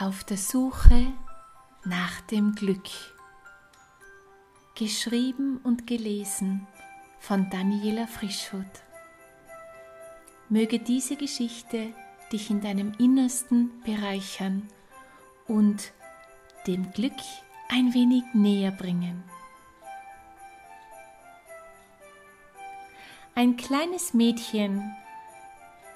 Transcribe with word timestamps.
Auf 0.00 0.22
der 0.22 0.36
Suche 0.36 1.12
nach 1.84 2.20
dem 2.30 2.54
Glück. 2.54 2.86
Geschrieben 4.76 5.58
und 5.64 5.88
gelesen 5.88 6.68
von 7.18 7.50
Daniela 7.50 8.06
Frischhut. 8.06 8.62
Möge 10.48 10.78
diese 10.78 11.16
Geschichte 11.16 11.88
dich 12.30 12.48
in 12.48 12.60
deinem 12.60 12.92
Innersten 13.00 13.72
bereichern 13.84 14.68
und 15.48 15.92
dem 16.68 16.92
Glück 16.92 17.18
ein 17.68 17.92
wenig 17.92 18.22
näher 18.34 18.70
bringen. 18.70 19.24
Ein 23.34 23.56
kleines 23.56 24.14
Mädchen 24.14 24.94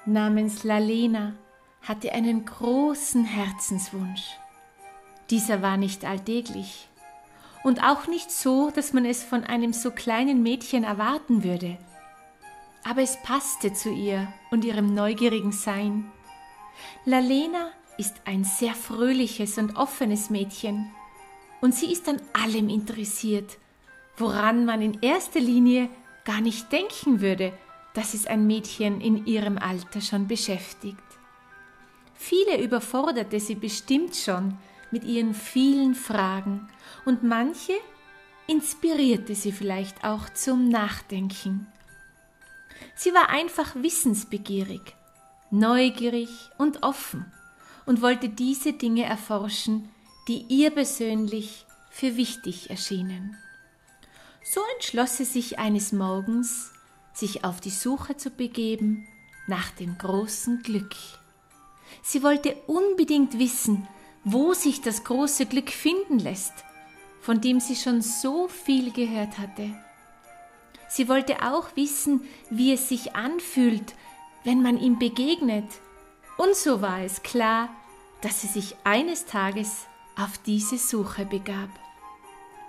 namens 0.05 0.65
Lalena 0.65 1.35
hatte 1.83 2.13
einen 2.13 2.45
großen 2.45 3.25
Herzenswunsch. 3.25 4.23
Dieser 5.29 5.61
war 5.61 5.77
nicht 5.77 6.05
alltäglich 6.05 6.87
und 7.63 7.83
auch 7.83 8.07
nicht 8.07 8.31
so, 8.31 8.71
dass 8.71 8.93
man 8.93 9.05
es 9.05 9.23
von 9.23 9.43
einem 9.43 9.73
so 9.73 9.91
kleinen 9.91 10.43
Mädchen 10.43 10.83
erwarten 10.83 11.43
würde. 11.43 11.77
Aber 12.83 13.01
es 13.01 13.21
passte 13.23 13.73
zu 13.73 13.89
ihr 13.89 14.27
und 14.51 14.65
ihrem 14.65 14.93
neugierigen 14.93 15.51
Sein. 15.51 16.11
Lalena 17.05 17.69
ist 17.97 18.15
ein 18.25 18.43
sehr 18.43 18.73
fröhliches 18.73 19.57
und 19.57 19.75
offenes 19.77 20.29
Mädchen 20.29 20.91
und 21.61 21.73
sie 21.73 21.91
ist 21.91 22.09
an 22.09 22.21
allem 22.33 22.67
interessiert, 22.67 23.57
woran 24.17 24.65
man 24.65 24.81
in 24.81 25.01
erster 25.01 25.39
Linie 25.39 25.89
gar 26.25 26.41
nicht 26.41 26.71
denken 26.71 27.21
würde, 27.21 27.53
dass 27.93 28.13
es 28.13 28.25
ein 28.25 28.47
Mädchen 28.47 28.99
in 29.01 29.25
ihrem 29.25 29.57
Alter 29.57 30.01
schon 30.01 30.27
beschäftigt. 30.27 31.12
Viele 32.25 32.63
überforderte 32.63 33.37
sie 33.41 33.55
bestimmt 33.55 34.15
schon 34.15 34.57
mit 34.91 35.03
ihren 35.03 35.33
vielen 35.33 35.93
Fragen 35.93 36.69
und 37.03 37.21
manche 37.21 37.73
inspirierte 38.47 39.35
sie 39.35 39.51
vielleicht 39.51 40.05
auch 40.05 40.29
zum 40.29 40.69
Nachdenken. 40.69 41.67
Sie 42.95 43.13
war 43.13 43.27
einfach 43.27 43.75
wissensbegierig, 43.75 44.95
neugierig 45.51 46.29
und 46.57 46.81
offen 46.81 47.25
und 47.85 48.01
wollte 48.01 48.29
diese 48.29 48.71
Dinge 48.71 49.03
erforschen, 49.03 49.89
die 50.29 50.45
ihr 50.47 50.71
persönlich 50.71 51.65
für 51.89 52.15
wichtig 52.15 52.69
erschienen. 52.69 53.35
So 54.45 54.61
entschloss 54.75 55.17
sie 55.17 55.25
sich 55.25 55.59
eines 55.59 55.91
Morgens, 55.91 56.71
sich 57.11 57.43
auf 57.43 57.59
die 57.59 57.69
Suche 57.69 58.15
zu 58.15 58.29
begeben 58.29 59.09
nach 59.45 59.71
dem 59.71 59.97
großen 59.97 60.63
Glück. 60.63 60.95
Sie 62.01 62.23
wollte 62.23 62.55
unbedingt 62.67 63.37
wissen, 63.39 63.87
wo 64.23 64.53
sich 64.53 64.81
das 64.81 65.03
große 65.03 65.45
Glück 65.45 65.69
finden 65.69 66.19
lässt, 66.19 66.53
von 67.21 67.41
dem 67.41 67.59
sie 67.59 67.75
schon 67.75 68.01
so 68.01 68.47
viel 68.47 68.91
gehört 68.91 69.37
hatte. 69.37 69.69
Sie 70.87 71.09
wollte 71.09 71.41
auch 71.41 71.75
wissen, 71.75 72.21
wie 72.49 72.73
es 72.73 72.89
sich 72.89 73.15
anfühlt, 73.15 73.95
wenn 74.43 74.61
man 74.61 74.79
ihm 74.79 74.99
begegnet. 74.99 75.67
Und 76.37 76.55
so 76.55 76.81
war 76.81 77.01
es 77.01 77.23
klar, 77.23 77.69
dass 78.21 78.41
sie 78.41 78.47
sich 78.47 78.75
eines 78.83 79.25
Tages 79.25 79.87
auf 80.15 80.37
diese 80.45 80.77
Suche 80.77 81.25
begab. 81.25 81.69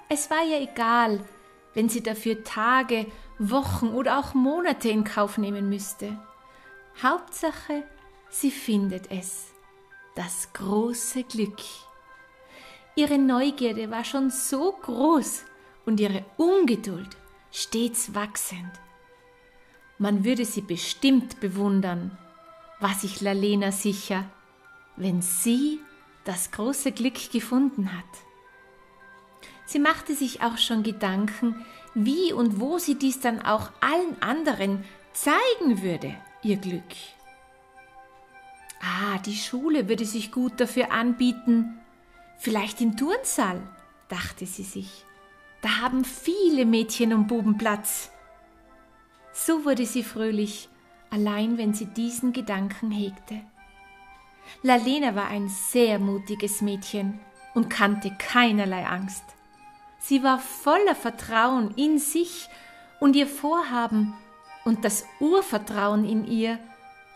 Es 0.09 0.31
war 0.31 0.45
ihr 0.45 0.61
egal, 0.61 1.25
wenn 1.75 1.89
sie 1.89 2.03
dafür 2.03 2.45
Tage, 2.45 3.07
Wochen 3.39 3.89
oder 3.89 4.19
auch 4.19 4.35
Monate 4.35 4.89
in 4.89 5.05
Kauf 5.05 5.39
nehmen 5.39 5.69
müsste. 5.69 6.17
Hauptsache, 7.03 7.83
sie 8.31 8.51
findet 8.51 9.11
es, 9.11 9.47
das 10.15 10.53
große 10.53 11.25
Glück. 11.25 11.59
Ihre 12.97 13.19
Neugierde 13.19 13.91
war 13.91 14.05
schon 14.05 14.31
so 14.31 14.73
groß 14.73 15.45
und 15.87 16.01
ihre 16.01 16.25
Ungeduld 16.37 17.17
stets 17.51 18.15
wachsend. 18.15 18.71
Man 19.99 20.25
würde 20.25 20.45
sie 20.45 20.61
bestimmt 20.61 21.41
bewundern, 21.41 22.17
war 22.81 22.95
sich 22.95 23.21
Lalena 23.21 23.73
sicher, 23.73 24.25
wenn 24.97 25.23
sie 25.23 25.81
das 26.25 26.51
große 26.51 26.93
Glück 26.93 27.31
gefunden 27.31 27.93
hat. 27.97 28.05
Sie 29.67 29.79
machte 29.79 30.15
sich 30.15 30.43
auch 30.43 30.59
schon 30.59 30.83
Gedanken, 30.83 31.65
wie 31.95 32.33
und 32.33 32.61
wo 32.61 32.79
sie 32.79 32.97
dies 32.97 33.21
dann 33.21 33.41
auch 33.41 33.71
allen 33.81 34.21
anderen 34.21 34.85
zeigen 35.13 35.83
würde, 35.83 36.15
ihr 36.43 36.57
Glück. 36.57 36.83
Ah, 38.85 39.19
die 39.25 39.37
Schule 39.37 39.89
würde 39.89 40.05
sich 40.05 40.31
gut 40.31 40.61
dafür 40.61 40.93
anbieten. 40.93 41.81
Vielleicht 42.37 42.83
im 42.83 42.97
Turnsaal, 42.99 43.63
dachte 44.09 44.45
sie 44.45 44.63
sich. 44.63 45.05
Da 45.63 45.81
haben 45.81 46.05
viele 46.05 46.67
Mädchen 46.67 47.15
und 47.15 47.27
Buben 47.27 47.57
Platz. 47.57 48.11
So 49.33 49.65
wurde 49.65 49.87
sie 49.87 50.03
fröhlich, 50.03 50.69
allein 51.09 51.57
wenn 51.57 51.73
sie 51.73 51.87
diesen 51.87 52.35
Gedanken 52.35 52.91
hegte. 52.91 53.41
Lalena 54.63 55.15
war 55.15 55.29
ein 55.29 55.49
sehr 55.49 55.99
mutiges 55.99 56.61
Mädchen 56.61 57.19
und 57.55 57.71
kannte 57.71 58.15
keinerlei 58.19 58.87
Angst. 58.87 59.25
Sie 59.99 60.23
war 60.23 60.39
voller 60.39 60.95
Vertrauen 60.95 61.73
in 61.77 61.99
sich 61.99 62.51
und 63.01 63.17
ihr 63.17 63.27
Vorhaben 63.27 64.13
und 64.67 64.85
das 64.85 65.07
Urvertrauen 65.21 66.05
in 66.05 66.27
ihr 66.27 66.59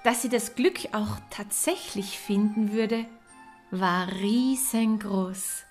dass 0.05 0.23
sie 0.23 0.29
das 0.29 0.55
Glück 0.55 0.79
auch 0.93 1.17
tatsächlich 1.31 2.19
finden 2.19 2.73
würde, 2.73 3.07
war 3.71 4.09
riesengroß. 4.13 5.65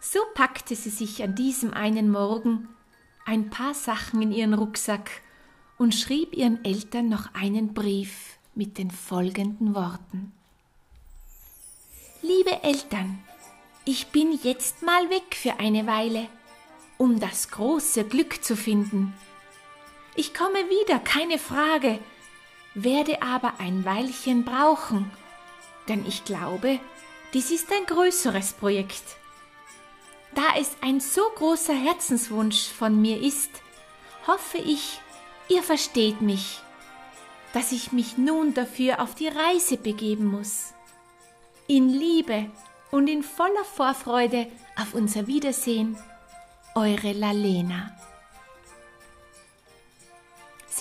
So 0.00 0.18
packte 0.34 0.74
sie 0.74 0.90
sich 0.90 1.22
an 1.22 1.34
diesem 1.34 1.72
einen 1.72 2.10
Morgen 2.10 2.68
ein 3.24 3.50
paar 3.50 3.74
Sachen 3.74 4.20
in 4.20 4.32
ihren 4.32 4.54
Rucksack 4.54 5.22
und 5.78 5.94
schrieb 5.94 6.34
ihren 6.34 6.64
Eltern 6.64 7.08
noch 7.08 7.34
einen 7.34 7.72
Brief 7.72 8.38
mit 8.54 8.78
den 8.78 8.90
folgenden 8.90 9.74
Worten. 9.74 10.32
Liebe 12.20 12.62
Eltern, 12.62 13.18
ich 13.84 14.08
bin 14.08 14.38
jetzt 14.42 14.82
mal 14.82 15.08
weg 15.10 15.34
für 15.34 15.58
eine 15.58 15.86
Weile, 15.86 16.28
um 16.98 17.18
das 17.18 17.50
große 17.50 18.04
Glück 18.04 18.44
zu 18.44 18.56
finden. 18.56 19.12
Ich 20.14 20.34
komme 20.34 20.68
wieder, 20.68 20.98
keine 20.98 21.38
Frage, 21.38 21.98
werde 22.74 23.22
aber 23.22 23.54
ein 23.58 23.84
Weilchen 23.84 24.44
brauchen, 24.44 25.10
denn 25.88 26.06
ich 26.06 26.24
glaube, 26.24 26.80
dies 27.34 27.50
ist 27.50 27.70
ein 27.72 27.86
größeres 27.86 28.54
Projekt. 28.54 29.02
Da 30.34 30.42
es 30.58 30.70
ein 30.80 31.00
so 31.00 31.22
großer 31.36 31.74
Herzenswunsch 31.74 32.68
von 32.68 33.00
mir 33.00 33.20
ist, 33.20 33.50
hoffe 34.26 34.58
ich, 34.58 35.00
ihr 35.48 35.62
versteht 35.62 36.20
mich, 36.22 36.60
dass 37.52 37.72
ich 37.72 37.92
mich 37.92 38.16
nun 38.16 38.54
dafür 38.54 39.00
auf 39.00 39.14
die 39.14 39.28
Reise 39.28 39.76
begeben 39.76 40.26
muss. 40.26 40.72
In 41.66 41.88
Liebe 41.90 42.50
und 42.90 43.08
in 43.08 43.22
voller 43.22 43.64
Vorfreude 43.64 44.46
auf 44.76 44.94
unser 44.94 45.26
Wiedersehen, 45.26 45.98
eure 46.74 47.12
Lalena. 47.12 47.94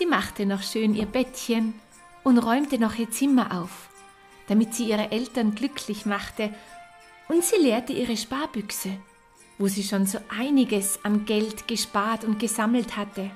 Sie 0.01 0.07
machte 0.07 0.47
noch 0.47 0.63
schön 0.63 0.95
ihr 0.95 1.05
Bettchen 1.05 1.79
und 2.23 2.39
räumte 2.39 2.79
noch 2.79 2.95
ihr 2.95 3.11
Zimmer 3.11 3.61
auf, 3.61 3.69
damit 4.47 4.73
sie 4.73 4.85
ihre 4.89 5.11
Eltern 5.11 5.53
glücklich 5.53 6.07
machte, 6.07 6.51
und 7.27 7.43
sie 7.43 7.57
leerte 7.57 7.93
ihre 7.93 8.17
Sparbüchse, 8.17 8.97
wo 9.59 9.67
sie 9.67 9.83
schon 9.83 10.07
so 10.07 10.17
einiges 10.35 11.05
an 11.05 11.25
Geld 11.25 11.67
gespart 11.67 12.23
und 12.23 12.39
gesammelt 12.39 12.97
hatte. 12.97 13.29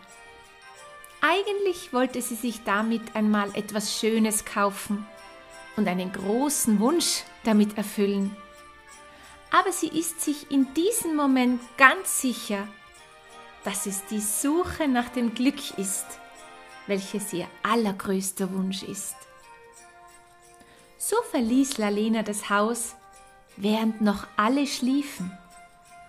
Eigentlich 1.22 1.94
wollte 1.94 2.20
sie 2.24 2.34
sich 2.34 2.64
damit 2.64 3.16
einmal 3.16 3.52
etwas 3.54 4.00
Schönes 4.00 4.44
kaufen 4.44 5.06
und 5.76 5.88
einen 5.88 6.12
großen 6.12 6.80
Wunsch 6.80 7.26
damit 7.44 7.78
erfüllen. 7.78 8.36
Aber 9.52 9.72
sie 9.72 9.90
ist 9.90 10.20
sich 10.20 10.50
in 10.50 10.74
diesem 10.74 11.16
Moment 11.16 11.62
ganz 11.78 12.22
sicher, 12.22 12.68
dass 13.64 13.86
es 13.86 14.04
die 14.06 14.20
Suche 14.20 14.88
nach 14.88 15.10
dem 15.10 15.36
Glück 15.36 15.78
ist, 15.78 16.06
welches 16.88 17.34
ihr 17.34 17.48
allergrößter 17.64 18.54
Wunsch 18.54 18.84
ist. 18.84 19.16
So 20.98 21.16
verließ 21.32 21.78
Lalena 21.78 22.24
das 22.24 22.50
Haus, 22.50 22.96
während 23.58 24.02
noch 24.02 24.28
alle 24.38 24.66
schliefen, 24.66 25.32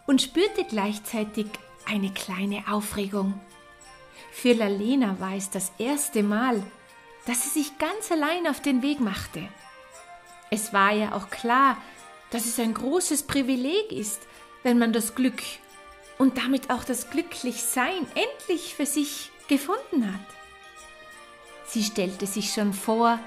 und 0.07 0.23
spürte 0.23 0.65
gleichzeitig 0.65 1.47
eine 1.87 2.13
kleine 2.13 2.65
Aufregung. 2.71 3.39
Für 4.33 4.53
Lalena 4.53 5.19
war 5.19 5.35
es 5.35 5.51
das 5.51 5.73
erste 5.79 6.23
Mal, 6.23 6.63
dass 7.27 7.43
sie 7.43 7.61
sich 7.61 7.79
ganz 7.79 8.11
allein 8.11 8.47
auf 8.47 8.61
den 8.61 8.83
Weg 8.83 9.01
machte. 9.01 9.49
Es 10.51 10.73
war 10.73 10.93
ja 10.93 11.13
auch 11.13 11.31
klar, 11.31 11.77
dass 12.31 12.47
es 12.47 12.59
ein 12.59 12.75
großes 12.75 13.25
Privileg 13.25 13.93
ist, 13.93 14.23
wenn 14.63 14.79
man 14.79 14.93
das 14.93 15.15
Glück 15.15 15.43
und 16.19 16.39
damit 16.39 16.71
auch 16.71 16.85
das 16.85 17.11
Glücklichsein 17.11 18.07
endlich 18.15 18.75
für 18.75 18.87
sich 18.87 19.31
gefunden 19.49 20.13
hat. 20.13 20.36
Sie 21.69 21.83
stellte 21.83 22.27
sich 22.27 22.53
schon 22.53 22.73
vor, 22.73 23.19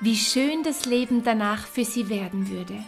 wie 0.00 0.16
schön 0.16 0.62
das 0.62 0.86
Leben 0.86 1.24
danach 1.24 1.66
für 1.66 1.84
sie 1.84 2.08
werden 2.08 2.48
würde. 2.48 2.82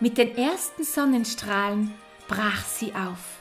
Mit 0.00 0.18
den 0.18 0.36
ersten 0.36 0.84
Sonnenstrahlen 0.84 1.92
brach 2.28 2.64
sie 2.64 2.94
auf, 2.94 3.40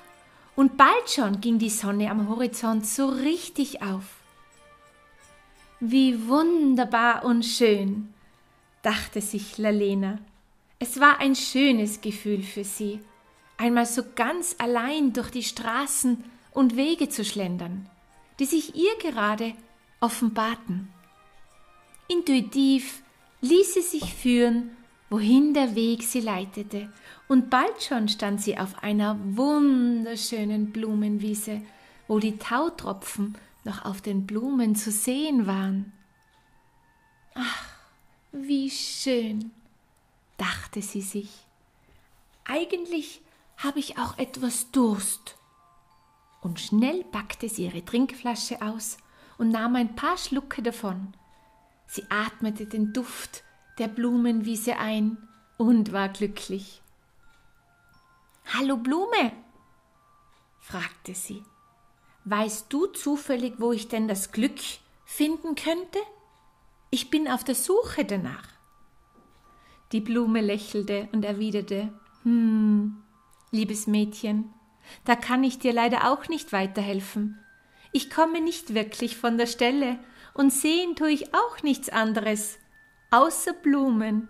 und 0.56 0.78
bald 0.78 1.10
schon 1.10 1.42
ging 1.42 1.60
die 1.60 1.70
Sonne 1.70 2.10
am 2.10 2.30
Horizont 2.30 2.86
so 2.86 3.08
richtig 3.10 3.82
auf. 3.82 4.04
Wie 5.80 6.28
wunderbar 6.28 7.26
und 7.26 7.44
schön, 7.44 8.14
dachte 8.82 9.20
sich 9.20 9.58
Lalena. 9.58 10.20
Es 10.80 11.00
war 11.00 11.20
ein 11.20 11.36
schönes 11.36 12.02
Gefühl 12.02 12.44
für 12.44 12.64
sie, 12.64 13.00
einmal 13.58 13.86
so 13.86 14.04
ganz 14.16 14.56
allein 14.60 15.14
durch 15.14 15.30
die 15.30 15.44
Straßen 15.44 16.24
und 16.52 16.76
Wege 16.76 17.10
zu 17.10 17.26
schlendern, 17.26 17.90
die 18.40 18.46
sich 18.46 18.76
ihr 18.76 18.96
gerade 19.00 19.54
offenbarten. 20.04 20.90
Intuitiv 22.10 23.02
ließ 23.40 23.76
sie 23.76 23.82
sich 23.82 24.14
führen, 24.14 24.72
wohin 25.10 25.54
der 25.54 25.76
Weg 25.76 26.04
sie 26.04 26.20
leitete, 26.20 26.92
und 27.30 27.50
bald 27.50 27.82
schon 27.82 28.10
stand 28.10 28.42
sie 28.42 28.58
auf 28.58 28.84
einer 28.84 29.18
wunderschönen 29.24 30.72
Blumenwiese, 30.72 31.62
wo 32.08 32.20
die 32.20 32.38
Tautropfen 32.38 33.38
noch 33.64 33.86
auf 33.86 34.02
den 34.02 34.28
Blumen 34.28 34.76
zu 34.76 34.92
sehen 34.92 35.48
waren. 35.48 35.94
Ach, 37.34 37.66
wie 38.34 38.70
schön, 38.70 39.52
dachte 40.38 40.82
sie 40.82 41.02
sich. 41.02 41.30
Eigentlich 42.44 43.22
habe 43.56 43.80
ich 43.80 43.98
auch 43.98 44.18
etwas 44.18 44.70
Durst. 44.72 45.38
Und 46.42 46.60
schnell 46.60 47.06
packte 47.06 47.48
sie 47.48 47.66
ihre 47.66 47.86
Trinkflasche 47.86 48.62
aus 48.62 48.98
und 49.38 49.50
nahm 49.50 49.76
ein 49.76 49.96
paar 49.96 50.18
Schlucke 50.18 50.62
davon. 50.62 51.14
Sie 51.88 52.06
atmete 52.10 52.66
den 52.66 52.94
Duft 52.94 53.44
der 53.78 53.88
Blumenwiese 53.88 54.78
ein 54.78 55.18
und 55.58 55.92
war 55.92 56.10
glücklich. 56.10 56.82
Hallo 58.54 58.78
Blume, 58.78 59.32
fragte 60.60 61.16
sie. 61.16 61.44
Weißt 62.26 62.72
du 62.72 62.88
zufällig, 62.88 63.56
wo 63.58 63.72
ich 63.72 63.88
denn 63.88 64.08
das 64.08 64.32
Glück 64.32 64.60
finden 65.06 65.56
könnte? 65.56 66.00
Ich 66.90 67.10
bin 67.10 67.28
auf 67.28 67.44
der 67.44 67.56
Suche 67.56 68.06
danach. 68.06 68.48
Die 69.92 70.02
Blume 70.02 70.42
lächelte 70.42 71.10
und 71.12 71.26
erwiderte 71.26 71.92
Hm, 72.24 73.04
liebes 73.52 73.86
Mädchen, 73.86 74.54
da 75.04 75.16
kann 75.16 75.44
ich 75.44 75.60
dir 75.60 75.74
leider 75.74 76.12
auch 76.12 76.30
nicht 76.30 76.54
weiterhelfen. 76.54 77.43
Ich 77.96 78.10
komme 78.10 78.42
nicht 78.42 78.74
wirklich 78.74 79.16
von 79.16 79.38
der 79.38 79.46
Stelle 79.46 80.00
und 80.34 80.52
sehen 80.52 80.96
tue 80.96 81.12
ich 81.12 81.36
auch 81.36 81.62
nichts 81.62 81.90
anderes, 81.90 82.58
außer 83.12 83.54
Blumen. 83.54 84.28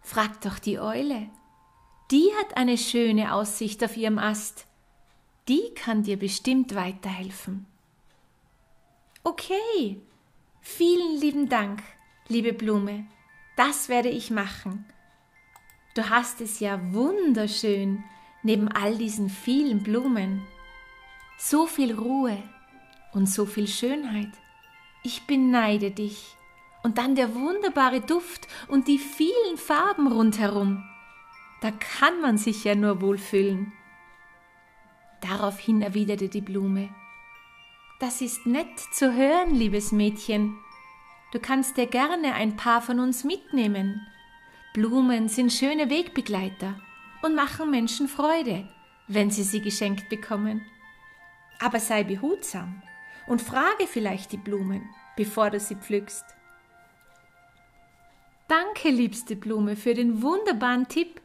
Frag 0.00 0.40
doch 0.42 0.60
die 0.60 0.78
Eule. 0.78 1.28
Die 2.12 2.30
hat 2.38 2.56
eine 2.56 2.78
schöne 2.78 3.34
Aussicht 3.34 3.82
auf 3.82 3.96
ihrem 3.96 4.18
Ast. 4.18 4.66
Die 5.48 5.74
kann 5.74 6.04
dir 6.04 6.16
bestimmt 6.16 6.76
weiterhelfen. 6.76 7.66
Okay, 9.24 10.00
vielen 10.60 11.20
lieben 11.20 11.48
Dank, 11.48 11.82
liebe 12.28 12.52
Blume. 12.52 13.04
Das 13.56 13.88
werde 13.88 14.10
ich 14.10 14.30
machen. 14.30 14.84
Du 15.94 16.08
hast 16.08 16.40
es 16.40 16.60
ja 16.60 16.80
wunderschön 16.92 18.04
neben 18.44 18.68
all 18.68 18.96
diesen 18.96 19.28
vielen 19.28 19.82
Blumen. 19.82 20.46
So 21.36 21.66
viel 21.66 21.94
Ruhe 21.94 22.40
und 23.12 23.26
so 23.26 23.46
viel 23.46 23.66
Schönheit. 23.66 24.30
Ich 25.02 25.26
beneide 25.26 25.90
dich. 25.90 26.36
Und 26.82 26.98
dann 26.98 27.14
der 27.14 27.34
wunderbare 27.34 28.00
Duft 28.00 28.48
und 28.68 28.88
die 28.88 28.98
vielen 28.98 29.56
Farben 29.56 30.06
rundherum. 30.06 30.84
Da 31.60 31.70
kann 31.70 32.20
man 32.22 32.38
sich 32.38 32.64
ja 32.64 32.74
nur 32.74 33.02
wohlfühlen. 33.02 33.72
Daraufhin 35.20 35.82
erwiderte 35.82 36.28
die 36.28 36.40
Blume. 36.40 36.88
Das 37.98 38.22
ist 38.22 38.46
nett 38.46 38.78
zu 38.92 39.14
hören, 39.14 39.54
liebes 39.54 39.92
Mädchen. 39.92 40.56
Du 41.32 41.38
kannst 41.38 41.76
dir 41.76 41.86
gerne 41.86 42.34
ein 42.34 42.56
paar 42.56 42.80
von 42.80 42.98
uns 42.98 43.24
mitnehmen. 43.24 44.00
Blumen 44.72 45.28
sind 45.28 45.52
schöne 45.52 45.90
Wegbegleiter 45.90 46.80
und 47.22 47.34
machen 47.34 47.70
Menschen 47.70 48.08
Freude, 48.08 48.66
wenn 49.06 49.30
sie 49.30 49.42
sie 49.42 49.60
geschenkt 49.60 50.08
bekommen. 50.08 50.62
Aber 51.58 51.78
sei 51.78 52.04
behutsam 52.04 52.82
und 53.30 53.40
frage 53.40 53.86
vielleicht 53.86 54.32
die 54.32 54.38
Blumen, 54.38 54.82
bevor 55.16 55.50
du 55.50 55.60
sie 55.60 55.76
pflückst. 55.76 56.24
Danke, 58.48 58.90
liebste 58.90 59.36
Blume, 59.36 59.76
für 59.76 59.94
den 59.94 60.20
wunderbaren 60.20 60.88
Tipp. 60.88 61.20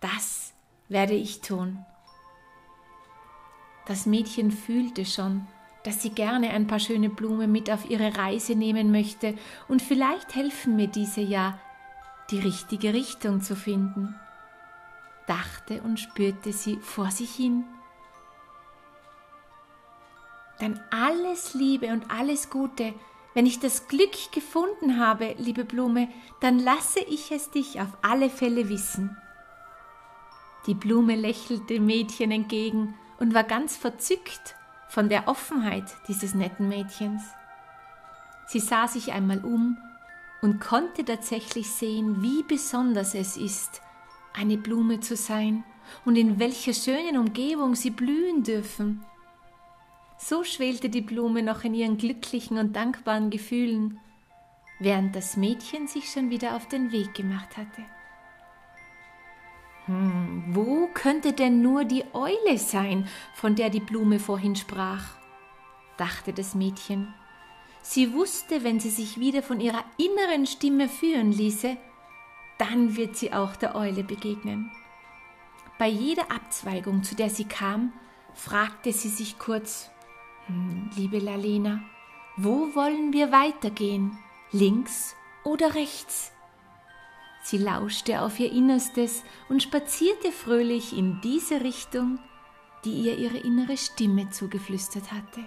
Das 0.00 0.52
werde 0.90 1.14
ich 1.14 1.40
tun. 1.40 1.82
Das 3.86 4.04
Mädchen 4.04 4.50
fühlte 4.50 5.06
schon, 5.06 5.46
dass 5.82 6.02
sie 6.02 6.10
gerne 6.10 6.50
ein 6.50 6.66
paar 6.66 6.78
schöne 6.78 7.08
Blumen 7.08 7.50
mit 7.50 7.70
auf 7.70 7.88
ihre 7.88 8.18
Reise 8.18 8.54
nehmen 8.54 8.92
möchte, 8.92 9.34
und 9.66 9.80
vielleicht 9.80 10.34
helfen 10.34 10.76
mir 10.76 10.88
diese 10.88 11.22
ja, 11.22 11.58
die 12.30 12.40
richtige 12.40 12.92
Richtung 12.92 13.40
zu 13.40 13.56
finden. 13.56 14.14
Dachte 15.26 15.80
und 15.80 15.98
spürte 15.98 16.52
sie 16.52 16.76
vor 16.76 17.10
sich 17.10 17.34
hin. 17.34 17.64
Dann 20.60 20.80
alles 20.90 21.54
Liebe 21.54 21.88
und 21.88 22.10
alles 22.10 22.50
Gute, 22.50 22.94
wenn 23.34 23.46
ich 23.46 23.58
das 23.58 23.88
Glück 23.88 24.32
gefunden 24.32 24.98
habe, 24.98 25.34
liebe 25.38 25.64
Blume, 25.64 26.08
dann 26.40 26.60
lasse 26.60 27.00
ich 27.00 27.32
es 27.32 27.50
dich 27.50 27.80
auf 27.80 27.88
alle 28.00 28.30
Fälle 28.30 28.68
wissen. 28.68 29.16
Die 30.66 30.74
Blume 30.74 31.16
lächelte 31.16 31.80
Mädchen 31.80 32.30
entgegen 32.30 32.94
und 33.18 33.34
war 33.34 33.44
ganz 33.44 33.76
verzückt 33.76 34.54
von 34.88 35.08
der 35.08 35.26
Offenheit 35.26 35.84
dieses 36.08 36.34
netten 36.34 36.68
Mädchens. 36.68 37.22
Sie 38.46 38.60
sah 38.60 38.86
sich 38.86 39.12
einmal 39.12 39.44
um 39.44 39.76
und 40.40 40.60
konnte 40.60 41.04
tatsächlich 41.04 41.68
sehen, 41.70 42.22
wie 42.22 42.44
besonders 42.44 43.14
es 43.14 43.36
ist, 43.36 43.82
eine 44.32 44.56
Blume 44.56 45.00
zu 45.00 45.16
sein 45.16 45.64
und 46.04 46.16
in 46.16 46.38
welcher 46.38 46.72
schönen 46.72 47.18
Umgebung 47.18 47.74
sie 47.74 47.90
blühen 47.90 48.42
dürfen. 48.42 49.04
So 50.26 50.42
schwelte 50.42 50.88
die 50.88 51.02
Blume 51.02 51.42
noch 51.42 51.64
in 51.64 51.74
ihren 51.74 51.98
glücklichen 51.98 52.56
und 52.56 52.74
dankbaren 52.74 53.28
Gefühlen, 53.28 54.00
während 54.78 55.14
das 55.14 55.36
Mädchen 55.36 55.86
sich 55.86 56.10
schon 56.10 56.30
wieder 56.30 56.56
auf 56.56 56.66
den 56.66 56.92
Weg 56.92 57.12
gemacht 57.12 57.58
hatte. 57.58 57.82
Hm, 59.84 60.44
wo 60.48 60.86
könnte 60.94 61.34
denn 61.34 61.60
nur 61.60 61.84
die 61.84 62.04
Eule 62.14 62.56
sein, 62.56 63.06
von 63.34 63.54
der 63.54 63.68
die 63.68 63.80
Blume 63.80 64.18
vorhin 64.18 64.56
sprach? 64.56 65.04
dachte 65.98 66.32
das 66.32 66.54
Mädchen. 66.54 67.12
Sie 67.82 68.14
wusste, 68.14 68.64
wenn 68.64 68.80
sie 68.80 68.88
sich 68.88 69.20
wieder 69.20 69.42
von 69.42 69.60
ihrer 69.60 69.84
inneren 69.98 70.46
Stimme 70.46 70.88
führen 70.88 71.32
ließe, 71.32 71.76
dann 72.56 72.96
wird 72.96 73.14
sie 73.14 73.34
auch 73.34 73.56
der 73.56 73.76
Eule 73.76 74.02
begegnen. 74.02 74.72
Bei 75.78 75.86
jeder 75.86 76.30
Abzweigung, 76.30 77.02
zu 77.02 77.14
der 77.14 77.28
sie 77.28 77.44
kam, 77.44 77.92
fragte 78.32 78.90
sie 78.90 79.10
sich 79.10 79.38
kurz 79.38 79.90
Liebe 80.96 81.18
Lalena, 81.18 81.80
wo 82.36 82.74
wollen 82.74 83.12
wir 83.12 83.32
weitergehen? 83.32 84.18
Links 84.52 85.16
oder 85.42 85.74
rechts? 85.74 86.32
Sie 87.42 87.58
lauschte 87.58 88.20
auf 88.20 88.38
ihr 88.38 88.52
Innerstes 88.52 89.22
und 89.48 89.62
spazierte 89.62 90.32
fröhlich 90.32 90.96
in 90.96 91.20
diese 91.22 91.62
Richtung, 91.62 92.18
die 92.84 92.92
ihr 92.92 93.16
ihre 93.16 93.38
innere 93.38 93.76
Stimme 93.76 94.30
zugeflüstert 94.30 95.12
hatte. 95.12 95.40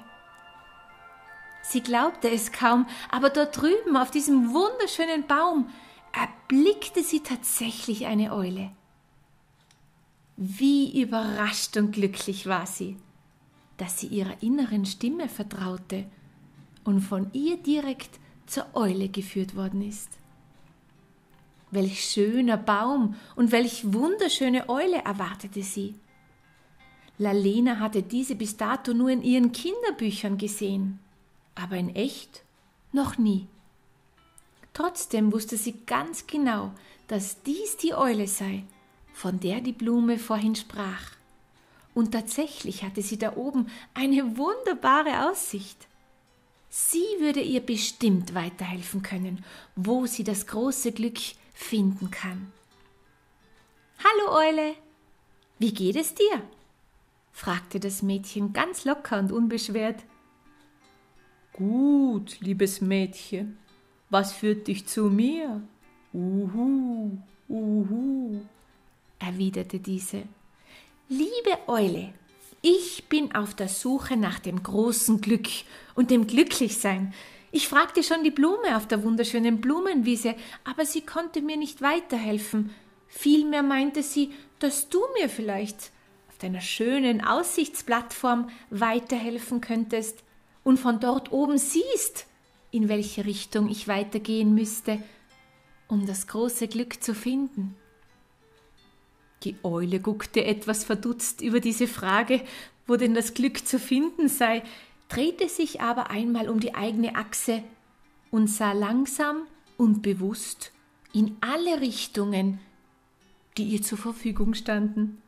Sie 1.62 1.82
glaubte 1.82 2.30
es 2.30 2.52
kaum, 2.52 2.88
aber 3.12 3.30
dort 3.30 3.62
drüben 3.62 3.98
auf 3.98 4.10
diesem 4.10 4.54
wunderschönen 4.54 5.28
Baum 5.28 5.70
erblickte 6.14 7.04
sie 7.04 7.22
tatsächlich 7.22 8.06
eine 8.06 8.34
Eule. 8.34 8.72
Wie 10.38 11.02
überrascht 11.02 11.78
und 11.78 11.92
glücklich 11.92 12.48
war 12.48 12.66
sie, 12.66 12.98
dass 13.78 14.00
sie 14.00 14.08
ihrer 14.08 14.42
inneren 14.42 14.86
Stimme 14.86 15.30
vertraute 15.30 16.06
und 16.84 17.02
von 17.02 17.30
ihr 17.34 17.58
direkt 17.58 18.20
zur 18.46 18.66
Eule 18.74 19.10
geführt 19.10 19.56
worden 19.56 19.82
ist. 19.82 20.10
Welch 21.70 22.06
schöner 22.06 22.58
Baum 22.58 23.16
und 23.36 23.52
welch 23.52 23.94
wunderschöne 23.94 24.70
Eule 24.70 24.98
erwartete 25.04 25.64
sie. 25.64 25.96
Lalena 27.18 27.80
hatte 27.80 28.04
diese 28.04 28.36
bis 28.36 28.58
dato 28.58 28.94
nur 28.94 29.10
in 29.10 29.22
ihren 29.22 29.52
Kinderbüchern 29.52 30.38
gesehen, 30.38 31.00
aber 31.56 31.76
in 31.76 31.94
echt 31.96 32.44
noch 32.94 33.18
nie. 33.18 33.48
Trotzdem 34.74 35.34
wusste 35.34 35.58
sie 35.58 35.74
ganz 35.86 36.28
genau, 36.28 36.72
dass 37.08 37.42
dies 37.44 37.78
die 37.78 37.96
Eule 37.96 38.28
sei, 38.28 38.64
von 39.14 39.40
der 39.40 39.60
die 39.60 39.74
Blume 39.74 40.20
vorhin 40.20 40.56
sprach. 40.56 41.17
Und 41.98 42.12
tatsächlich 42.12 42.84
hatte 42.84 43.02
sie 43.02 43.18
da 43.18 43.36
oben 43.38 43.72
eine 43.96 44.38
wunderbare 44.38 45.32
Aussicht. 45.32 45.88
Sie 46.70 47.08
würde 47.18 47.42
ihr 47.42 47.60
bestimmt 47.60 48.36
weiterhelfen 48.36 49.02
können, 49.02 49.44
wo 49.76 50.06
sie 50.06 50.24
das 50.24 50.46
große 50.46 50.92
Glück 50.92 51.18
finden 51.56 52.12
kann. 52.12 52.52
Hallo 53.98 54.38
Eule, 54.38 54.76
wie 55.58 55.74
geht 55.74 55.96
es 55.96 56.14
dir? 56.14 56.44
fragte 57.32 57.80
das 57.80 58.04
Mädchen 58.04 58.54
ganz 58.54 58.86
locker 58.86 59.18
und 59.18 59.32
unbeschwert. 59.32 60.04
Gut, 61.52 62.40
liebes 62.42 62.80
Mädchen, 62.80 63.58
was 64.12 64.34
führt 64.34 64.68
dich 64.68 64.86
zu 64.86 65.06
mir? 65.06 65.64
Uhu, 66.14 67.18
uhu, 67.50 68.42
erwiderte 69.18 69.80
diese. 69.80 70.26
Liebe 71.10 71.58
Eule, 71.68 72.14
ich 72.62 73.08
bin 73.08 73.34
auf 73.34 73.54
der 73.54 73.70
Suche 73.70 74.18
nach 74.18 74.40
dem 74.40 74.62
großen 74.62 75.22
Glück 75.22 75.48
und 75.96 76.12
dem 76.12 76.28
Glücklichsein. 76.28 77.14
Ich 77.54 77.70
fragte 77.70 78.04
schon 78.04 78.26
die 78.26 78.32
Blume 78.32 78.76
auf 78.76 78.90
der 78.90 79.06
wunderschönen 79.06 79.62
Blumenwiese, 79.62 80.36
aber 80.66 80.86
sie 80.86 81.00
konnte 81.00 81.42
mir 81.42 81.56
nicht 81.56 81.82
weiterhelfen. 81.82 82.72
Vielmehr 83.08 83.64
meinte 83.64 84.04
sie, 84.04 84.34
dass 84.60 84.90
du 84.90 85.00
mir 85.18 85.30
vielleicht 85.30 85.92
auf 86.28 86.40
deiner 86.40 86.60
schönen 86.60 87.24
Aussichtsplattform 87.24 88.50
weiterhelfen 88.70 89.62
könntest 89.62 90.26
und 90.66 90.78
von 90.78 91.00
dort 91.00 91.32
oben 91.32 91.58
siehst, 91.58 92.26
in 92.70 92.90
welche 92.90 93.24
Richtung 93.24 93.70
ich 93.70 93.88
weitergehen 93.88 94.54
müsste, 94.54 95.02
um 95.88 96.06
das 96.06 96.28
große 96.28 96.68
Glück 96.68 97.02
zu 97.02 97.16
finden. 97.16 97.78
Die 99.44 99.56
Eule 99.64 100.00
guckte 100.00 100.44
etwas 100.46 100.84
verdutzt 100.84 101.42
über 101.42 101.60
diese 101.60 101.88
Frage, 101.88 102.42
wo 102.88 102.96
denn 102.96 103.14
das 103.14 103.34
Glück 103.34 103.68
zu 103.68 103.80
finden 103.80 104.30
sei, 104.30 104.64
drehte 105.10 105.48
sich 105.50 105.82
aber 105.82 106.10
einmal 106.10 106.50
um 106.50 106.60
die 106.60 106.76
eigene 106.76 107.16
Achse 107.16 107.64
und 108.32 108.48
sah 108.48 108.72
langsam 108.74 109.44
und 109.78 110.02
bewusst 110.02 110.72
in 111.14 111.38
alle 111.42 111.82
Richtungen, 111.82 112.60
die 113.58 113.64
ihr 113.64 113.82
zur 113.82 113.98
Verfügung 113.98 114.54
standen. 114.54 115.22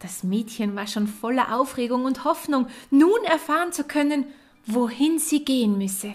Das 0.00 0.22
Mädchen 0.22 0.76
war 0.76 0.86
schon 0.86 1.08
voller 1.08 1.58
Aufregung 1.58 2.04
und 2.04 2.24
Hoffnung, 2.24 2.68
nun 2.90 3.24
erfahren 3.24 3.72
zu 3.72 3.84
können, 3.84 4.26
wohin 4.64 5.18
sie 5.18 5.44
gehen 5.44 5.76
müsse. 5.76 6.14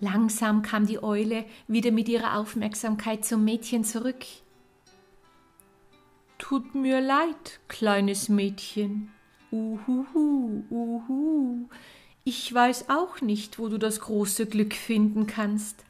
Langsam 0.00 0.62
kam 0.62 0.86
die 0.86 1.02
Eule 1.02 1.44
wieder 1.68 1.90
mit 1.90 2.08
ihrer 2.08 2.38
Aufmerksamkeit 2.38 3.24
zum 3.24 3.44
Mädchen 3.44 3.84
zurück. 3.84 4.24
Tut 6.40 6.74
mir 6.74 7.02
leid, 7.02 7.60
kleines 7.68 8.30
Mädchen. 8.30 9.12
Uhuhu, 9.52 10.64
uhu. 10.70 11.68
Ich 12.24 12.52
weiß 12.52 12.88
auch 12.88 13.20
nicht, 13.20 13.58
wo 13.58 13.68
du 13.68 13.76
das 13.76 14.00
große 14.00 14.46
Glück 14.46 14.74
finden 14.74 15.26
kannst. 15.26 15.84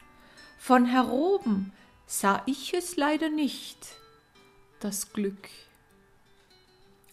Von 0.59 0.87
heroben 0.87 1.73
sah 2.05 2.43
ich 2.47 2.75
es 2.75 2.97
leider 2.97 3.31
nicht, 3.31 3.79
das 4.81 5.13
Glück. 5.13 5.49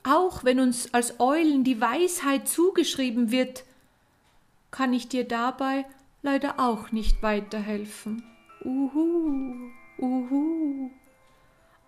Auch 0.04 0.44
wenn 0.44 0.60
uns 0.60 0.94
als 0.94 1.20
Eulen 1.20 1.64
die 1.64 1.80
Weisheit 1.80 2.48
zugeschrieben 2.48 3.30
wird, 3.30 3.66
kann 4.72 4.94
ich 4.94 5.10
dir 5.10 5.26
dabei 5.26 5.86
leider 6.24 6.60
auch 6.60 6.92
nicht 6.92 7.22
weiterhelfen. 7.22 8.24
Uhu, 8.66 9.70
uhu. 10.00 10.90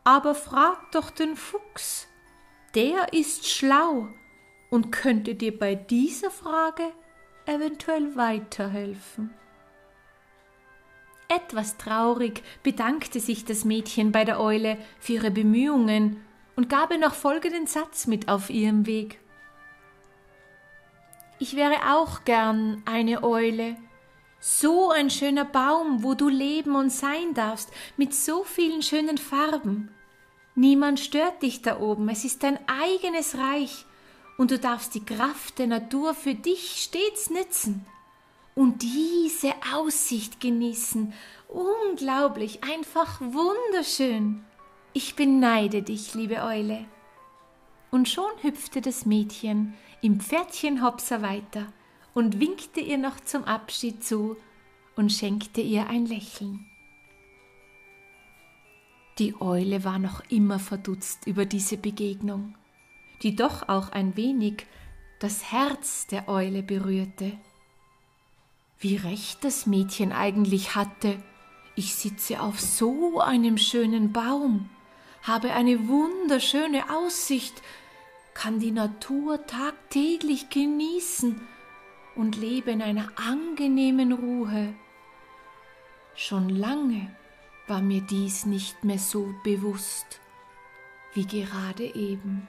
Aber 0.03 0.35
frag 0.35 0.91
doch 0.91 1.09
den 1.11 1.35
Fuchs, 1.35 2.07
der 2.75 3.13
ist 3.13 3.47
schlau 3.47 4.07
und 4.69 4.91
könnte 4.91 5.35
dir 5.35 5.57
bei 5.57 5.75
dieser 5.75 6.31
Frage 6.31 6.91
eventuell 7.45 8.15
weiterhelfen. 8.15 9.33
Etwas 11.27 11.77
traurig 11.77 12.41
bedankte 12.63 13.19
sich 13.19 13.45
das 13.45 13.63
Mädchen 13.63 14.11
bei 14.11 14.25
der 14.25 14.39
Eule 14.39 14.77
für 14.99 15.13
ihre 15.13 15.31
Bemühungen 15.31 16.25
und 16.55 16.69
gab 16.69 16.91
ihr 16.91 16.97
noch 16.97 17.13
folgenden 17.13 17.67
Satz 17.67 18.07
mit 18.07 18.29
auf 18.29 18.49
ihrem 18.49 18.85
Weg. 18.87 19.19
Ich 21.37 21.55
wäre 21.55 21.95
auch 21.95 22.25
gern 22.25 22.81
eine 22.85 23.23
Eule, 23.23 23.77
so 24.39 24.89
ein 24.89 25.10
schöner 25.10 25.46
Baum, 25.46 26.03
wo 26.03 26.13
du 26.13 26.29
leben 26.29 26.75
und 26.75 26.91
sein 26.91 27.34
darfst, 27.34 27.69
mit 27.98 28.13
so 28.13 28.43
vielen 28.43 28.81
schönen 28.81 29.17
Farben. 29.17 29.91
Niemand 30.55 31.00
stört 31.00 31.41
dich 31.41 31.62
da 31.62 31.79
oben, 31.79 32.10
es 32.10 32.25
ist 32.25 32.43
dein 32.43 32.60
eigenes 32.67 33.38
Reich, 33.38 33.86
und 34.38 34.51
du 34.51 34.58
darfst 34.58 34.96
die 34.96 35.03
Kraft 35.03 35.60
der 35.60 35.67
Natur 35.67 36.13
für 36.13 36.34
dich 36.34 36.81
stets 36.81 37.29
nützen 37.29 37.86
und 38.55 38.81
diese 38.81 39.53
Aussicht 39.74 40.39
genießen. 40.39 41.13
Unglaublich, 41.50 42.63
einfach 42.63 43.19
wunderschön. 43.19 44.46
Ich 44.93 45.15
beneide 45.15 45.81
dich, 45.81 46.13
liebe 46.13 46.41
Eule. 46.41 46.86
Und 47.91 48.08
schon 48.08 48.31
hüpfte 48.41 48.79
das 48.79 49.05
Mädchen 49.05 49.74
im 50.01 50.22
Pferdchenhopser 50.22 51.22
weiter 51.22 51.67
und 52.13 52.39
winkte 52.39 52.79
ihr 52.79 52.97
noch 52.97 53.19
zum 53.19 53.43
Abschied 53.43 54.03
zu 54.03 54.37
und 54.95 55.11
schenkte 55.11 55.61
ihr 55.61 55.87
ein 55.87 56.05
Lächeln. 56.05 56.65
Die 59.17 59.39
Eule 59.41 59.83
war 59.83 59.99
noch 59.99 60.21
immer 60.29 60.59
verdutzt 60.59 61.27
über 61.27 61.45
diese 61.45 61.77
Begegnung, 61.77 62.55
die 63.21 63.35
doch 63.35 63.67
auch 63.67 63.89
ein 63.91 64.15
wenig 64.15 64.65
das 65.19 65.51
Herz 65.51 66.07
der 66.07 66.29
Eule 66.29 66.63
berührte. 66.63 67.33
Wie 68.79 68.95
recht 68.95 69.43
das 69.43 69.65
Mädchen 69.65 70.13
eigentlich 70.13 70.75
hatte, 70.75 71.21
ich 71.75 71.95
sitze 71.95 72.41
auf 72.41 72.59
so 72.59 73.19
einem 73.19 73.57
schönen 73.57 74.13
Baum, 74.13 74.69
habe 75.21 75.51
eine 75.51 75.87
wunderschöne 75.89 76.89
Aussicht, 76.89 77.61
kann 78.33 78.59
die 78.59 78.71
Natur 78.71 79.45
tagtäglich 79.45 80.49
genießen 80.49 81.41
und 82.19 82.35
lebe 82.35 82.71
in 82.71 82.81
einer 82.81 83.09
angenehmen 83.15 84.11
Ruhe. 84.11 84.75
Schon 86.15 86.49
lange 86.49 87.15
war 87.67 87.81
mir 87.81 88.01
dies 88.01 88.45
nicht 88.45 88.83
mehr 88.83 88.99
so 88.99 89.33
bewusst 89.45 90.19
wie 91.13 91.25
gerade 91.25 91.85
eben. 91.95 92.45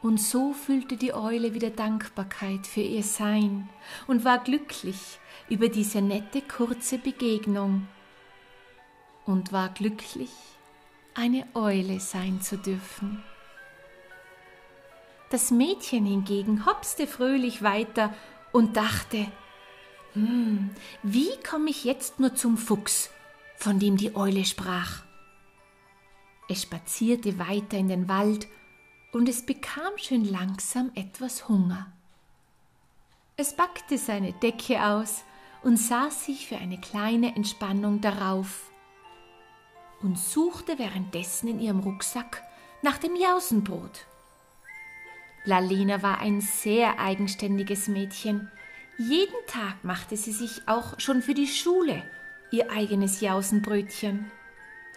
Und 0.00 0.18
so 0.18 0.54
fühlte 0.54 0.96
die 0.96 1.12
Eule 1.12 1.52
wieder 1.52 1.68
Dankbarkeit 1.68 2.66
für 2.66 2.80
ihr 2.80 3.02
Sein 3.02 3.68
und 4.06 4.24
war 4.24 4.38
glücklich 4.38 5.20
über 5.50 5.68
diese 5.68 6.00
nette 6.00 6.40
kurze 6.40 6.96
Begegnung 6.96 7.86
und 9.26 9.52
war 9.52 9.68
glücklich, 9.68 10.32
eine 11.14 11.46
Eule 11.54 12.00
sein 12.00 12.40
zu 12.40 12.56
dürfen. 12.56 13.22
Das 15.32 15.50
Mädchen 15.50 16.04
hingegen 16.04 16.66
hopste 16.66 17.06
fröhlich 17.06 17.62
weiter 17.62 18.12
und 18.52 18.76
dachte, 18.76 19.26
hm, 20.12 20.68
wie 21.02 21.30
komme 21.48 21.70
ich 21.70 21.84
jetzt 21.84 22.20
nur 22.20 22.34
zum 22.34 22.58
Fuchs, 22.58 23.08
von 23.56 23.78
dem 23.78 23.96
die 23.96 24.14
Eule 24.14 24.44
sprach? 24.44 25.04
Es 26.50 26.64
spazierte 26.64 27.38
weiter 27.38 27.78
in 27.78 27.88
den 27.88 28.10
Wald 28.10 28.46
und 29.14 29.26
es 29.26 29.46
bekam 29.46 29.96
schön 29.96 30.26
langsam 30.26 30.92
etwas 30.94 31.48
Hunger. 31.48 31.90
Es 33.38 33.56
packte 33.56 33.96
seine 33.96 34.34
Decke 34.34 34.84
aus 34.84 35.24
und 35.62 35.78
saß 35.78 36.26
sich 36.26 36.46
für 36.46 36.58
eine 36.58 36.78
kleine 36.78 37.34
Entspannung 37.36 38.02
darauf 38.02 38.70
und 40.02 40.18
suchte 40.18 40.78
währenddessen 40.78 41.48
in 41.48 41.58
ihrem 41.58 41.80
Rucksack 41.80 42.42
nach 42.82 42.98
dem 42.98 43.16
Jausenbrot. 43.16 44.04
Lalina 45.44 46.02
war 46.02 46.20
ein 46.20 46.40
sehr 46.40 47.00
eigenständiges 47.00 47.88
Mädchen. 47.88 48.50
Jeden 48.96 49.46
Tag 49.46 49.82
machte 49.82 50.16
sie 50.16 50.32
sich 50.32 50.62
auch 50.66 51.00
schon 51.00 51.22
für 51.22 51.34
die 51.34 51.48
Schule 51.48 52.02
ihr 52.52 52.70
eigenes 52.70 53.20
Jausenbrötchen. 53.20 54.30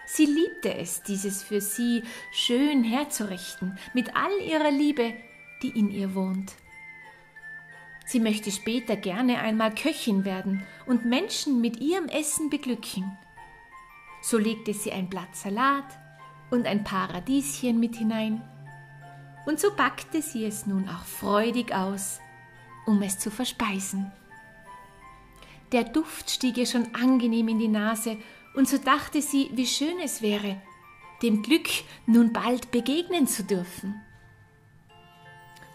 Sie 0.05 0.25
liebte 0.25 0.75
es, 0.75 1.01
dieses 1.01 1.41
für 1.41 1.61
sie 1.61 2.03
schön 2.31 2.83
herzurichten, 2.83 3.79
mit 3.93 4.15
all 4.15 4.39
ihrer 4.45 4.69
Liebe, 4.69 5.13
die 5.63 5.69
in 5.69 5.89
ihr 5.89 6.13
wohnt. 6.13 6.53
Sie 8.05 8.19
möchte 8.19 8.51
später 8.51 8.97
gerne 8.97 9.39
einmal 9.39 9.73
Köchin 9.73 10.25
werden 10.25 10.61
und 10.85 11.05
Menschen 11.05 11.59
mit 11.59 11.79
ihrem 11.79 12.05
Essen 12.05 12.51
beglücken. 12.51 13.17
So 14.21 14.37
legte 14.37 14.73
sie 14.75 14.91
ein 14.91 15.09
Blatt 15.09 15.35
Salat 15.35 15.85
und 16.51 16.67
ein 16.67 16.83
paar 16.83 17.11
Radieschen 17.11 17.79
mit 17.79 17.95
hinein 17.95 18.43
und 19.45 19.59
so 19.59 19.71
packte 19.71 20.21
sie 20.21 20.45
es 20.45 20.65
nun 20.65 20.89
auch 20.89 21.03
freudig 21.03 21.73
aus, 21.73 22.19
um 22.85 23.01
es 23.01 23.19
zu 23.19 23.31
verspeisen. 23.31 24.11
Der 25.71 25.83
Duft 25.83 26.29
stieg 26.29 26.57
ihr 26.57 26.65
schon 26.65 26.93
angenehm 26.95 27.47
in 27.47 27.59
die 27.59 27.67
Nase, 27.67 28.17
und 28.55 28.69
so 28.69 28.77
dachte 28.77 29.21
sie, 29.21 29.49
wie 29.53 29.67
schön 29.67 29.99
es 29.99 30.21
wäre, 30.21 30.61
dem 31.21 31.41
Glück 31.41 31.67
nun 32.05 32.31
bald 32.31 32.71
begegnen 32.71 33.27
zu 33.27 33.43
dürfen. 33.43 34.01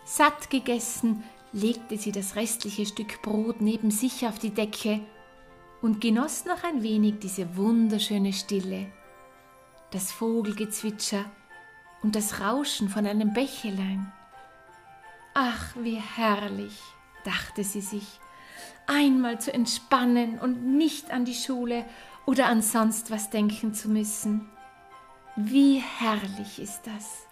Satt 0.05 0.51
gegessen 0.51 1.23
legte 1.53 1.99
sie 1.99 2.13
das 2.13 2.37
restliche 2.37 2.87
Stück 2.87 3.23
Brot 3.23 3.61
neben 3.61 3.91
sich 3.91 4.27
auf 4.27 4.39
die 4.39 4.51
Decke 4.51 5.01
und 5.83 6.01
genoss 6.01 6.45
noch 6.45 6.65
ein 6.65 6.83
wenig 6.83 7.19
diese 7.21 7.57
wunderschöne 7.57 8.33
Stille, 8.33 8.87
das 9.91 10.13
Vogelgezwitscher 10.13 11.25
und 12.03 12.17
das 12.17 12.41
Rauschen 12.41 12.89
von 12.89 13.07
einem 13.07 13.33
Bächelein. 13.33 14.13
Ach, 15.35 15.75
wie 15.77 15.97
herrlich, 15.97 16.79
dachte 17.25 17.65
sie 17.65 17.81
sich, 17.81 18.21
einmal 18.87 19.41
zu 19.41 19.53
entspannen 19.53 20.39
und 20.39 20.77
nicht 20.77 21.11
an 21.11 21.25
die 21.25 21.35
Schule 21.35 21.85
oder 22.27 22.47
an 22.47 22.63
sonst 22.63 23.11
was 23.11 23.31
denken 23.31 23.75
zu 23.75 23.89
müssen. 23.89 24.49
Wie 25.37 25.83
herrlich 25.99 26.59
ist 26.59 26.83
das. 26.85 27.27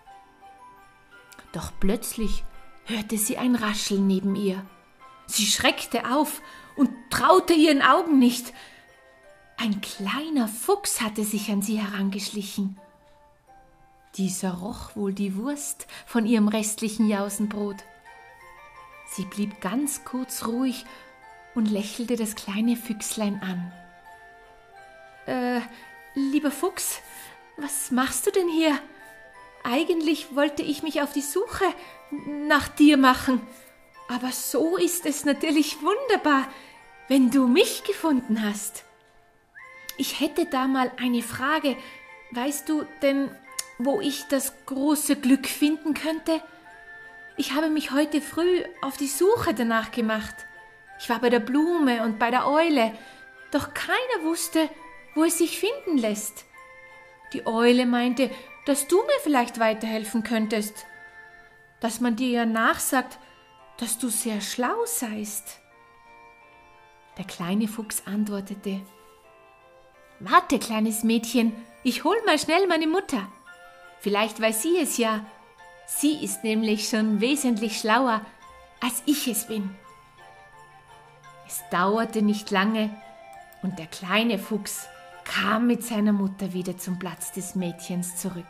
Doch 1.53 1.73
plötzlich 1.81 2.45
hörte 2.85 3.19
sie 3.19 3.39
ein 3.39 3.55
Rascheln 3.55 4.07
neben 4.07 4.37
ihr. 4.37 4.65
Sie 5.27 5.47
schreckte 5.47 6.11
auf 6.11 6.41
und 6.77 6.91
traute 7.11 7.53
ihren 7.53 7.83
Augen 7.83 8.19
nicht. 8.19 8.53
Ein 9.57 9.81
kleiner 9.81 10.47
Fuchs 10.47 11.01
hatte 11.01 11.25
sich 11.25 11.51
an 11.51 11.63
sie 11.63 11.81
herangeschlichen. 11.81 12.79
Dieser 14.17 14.55
roch 14.55 14.97
wohl 14.97 15.13
die 15.13 15.37
Wurst 15.37 15.87
von 16.07 16.27
ihrem 16.27 16.49
restlichen 16.49 17.09
Jausenbrot. 17.09 17.77
Sie 19.11 19.25
blieb 19.25 19.61
ganz 19.61 20.05
kurz 20.05 20.47
ruhig 20.47 20.85
und 21.55 21.71
lächelte 21.71 22.17
das 22.17 22.35
kleine 22.35 22.77
Füchslein 22.77 23.41
an. 23.43 23.73
Äh, 25.27 25.61
lieber 26.15 26.51
Fuchs, 26.51 27.01
was 27.57 27.91
machst 27.91 28.27
du 28.27 28.31
denn 28.31 28.49
hier? 28.49 28.79
Eigentlich 29.65 30.35
wollte 30.35 30.63
ich 30.63 30.83
mich 30.83 31.03
auf 31.03 31.13
die 31.13 31.21
Suche 31.21 31.65
nach 32.47 32.69
dir 32.69 32.97
machen. 32.97 33.41
Aber 34.09 34.33
so 34.33 34.77
ist 34.77 35.05
es 35.05 35.25
natürlich 35.25 35.83
wunderbar, 35.83 36.49
wenn 37.09 37.31
du 37.31 37.47
mich 37.47 37.85
gefunden 37.85 38.43
hast. 38.43 38.85
Ich 39.99 40.21
hätte 40.21 40.47
da 40.47 40.67
mal 40.67 40.91
eine 40.99 41.23
Frage. 41.23 41.77
Weißt 42.31 42.69
du 42.69 42.85
denn, 43.03 43.31
wo 43.79 44.01
ich 44.01 44.27
das 44.29 44.53
große 44.67 45.17
Glück 45.17 45.47
finden 45.47 45.95
könnte? 45.95 46.43
Ich 47.37 47.53
habe 47.53 47.71
mich 47.71 47.93
heute 47.93 48.21
früh 48.21 48.63
auf 48.83 48.97
die 48.97 49.07
Suche 49.07 49.55
danach 49.55 49.91
gemacht. 49.93 50.35
Ich 50.99 51.09
war 51.09 51.21
bei 51.21 51.31
der 51.31 51.41
Blume 51.41 52.03
und 52.03 52.19
bei 52.19 52.31
der 52.31 52.49
Eule, 52.49 52.93
doch 53.53 53.73
keiner 53.75 54.25
wusste, 54.25 54.69
wo 55.15 55.25
es 55.25 55.39
sich 55.39 55.59
finden 55.59 55.99
lässt. 55.99 56.45
Die 57.33 57.47
Eule 57.47 57.87
meinte, 57.87 58.31
dass 58.67 58.89
du 58.89 58.97
mir 58.97 59.21
vielleicht 59.23 59.61
weiterhelfen 59.61 60.23
könntest 60.23 60.87
dass 61.81 62.01
man 62.01 62.17
dir 62.17 62.29
ja 62.29 62.47
nachsagt, 62.47 63.19
dass 63.79 63.99
du 63.99 64.09
sehr 64.09 64.41
schlau 64.41 64.85
seist. 64.85 65.61
Der 67.17 67.25
kleine 67.25 67.69
Fuchs 67.69 68.03
antwortete 68.07 68.81
Warte, 70.21 70.59
kleines 70.59 71.05
Mädchen, 71.05 71.53
ich 71.85 72.03
hol 72.03 72.17
mal 72.27 72.39
schnell 72.39 72.67
meine 72.67 72.89
Mutter. 72.89 73.31
Vielleicht 74.01 74.41
weiß 74.41 74.63
sie 74.63 74.79
es 74.79 74.97
ja. 74.97 75.25
Sie 75.87 76.23
ist 76.23 76.45
nämlich 76.45 76.89
schon 76.89 77.21
wesentlich 77.21 77.79
schlauer, 77.79 78.21
als 78.81 79.03
ich 79.07 79.27
es 79.27 79.47
bin. 79.47 79.71
Es 81.47 81.63
dauerte 81.71 82.23
nicht 82.23 82.51
lange, 82.51 82.91
und 83.63 83.79
der 83.79 83.87
kleine 83.87 84.39
Fuchs 84.39 84.87
kam 85.25 85.67
mit 85.67 85.83
seiner 85.83 86.13
Mutter 86.13 86.53
wieder 86.53 86.79
zum 86.79 86.99
Platz 86.99 87.33
des 87.33 87.55
Mädchens 87.55 88.17
zurück. 88.17 88.45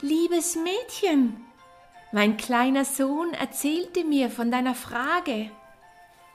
Liebes 0.00 0.56
Mädchen, 0.56 1.36
mein 2.12 2.36
kleiner 2.36 2.84
Sohn 2.84 3.32
erzählte 3.34 4.04
mir 4.04 4.30
von 4.30 4.50
deiner 4.50 4.74
Frage. 4.74 5.50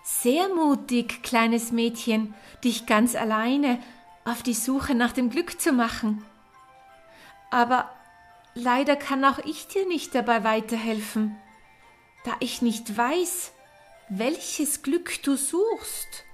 Sehr 0.04 0.50
mutig, 0.50 1.24
kleines 1.24 1.72
Mädchen, 1.72 2.34
dich 2.64 2.86
ganz 2.86 3.16
alleine 3.16 3.80
auf 4.26 4.44
die 4.44 4.54
Suche 4.54 4.96
nach 4.96 5.12
dem 5.12 5.30
Glück 5.30 5.62
zu 5.62 5.72
machen. 5.72 6.26
Aber 7.50 7.94
leider 8.54 8.96
kann 8.96 9.24
auch 9.26 9.40
ich 9.40 9.68
dir 9.68 9.88
nicht 9.88 10.14
dabei 10.16 10.44
weiterhelfen, 10.44 11.36
da 12.26 12.36
ich 12.40 12.62
nicht 12.62 12.96
weiß, 12.98 13.52
welches 14.10 14.82
Glück 14.82 15.22
du 15.24 15.36
suchst. 15.36 16.26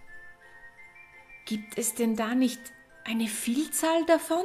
Gibt 1.45 1.77
es 1.77 1.93
denn 1.93 2.15
da 2.15 2.33
nicht 2.35 2.59
eine 3.03 3.27
Vielzahl 3.27 4.05
davon? 4.05 4.43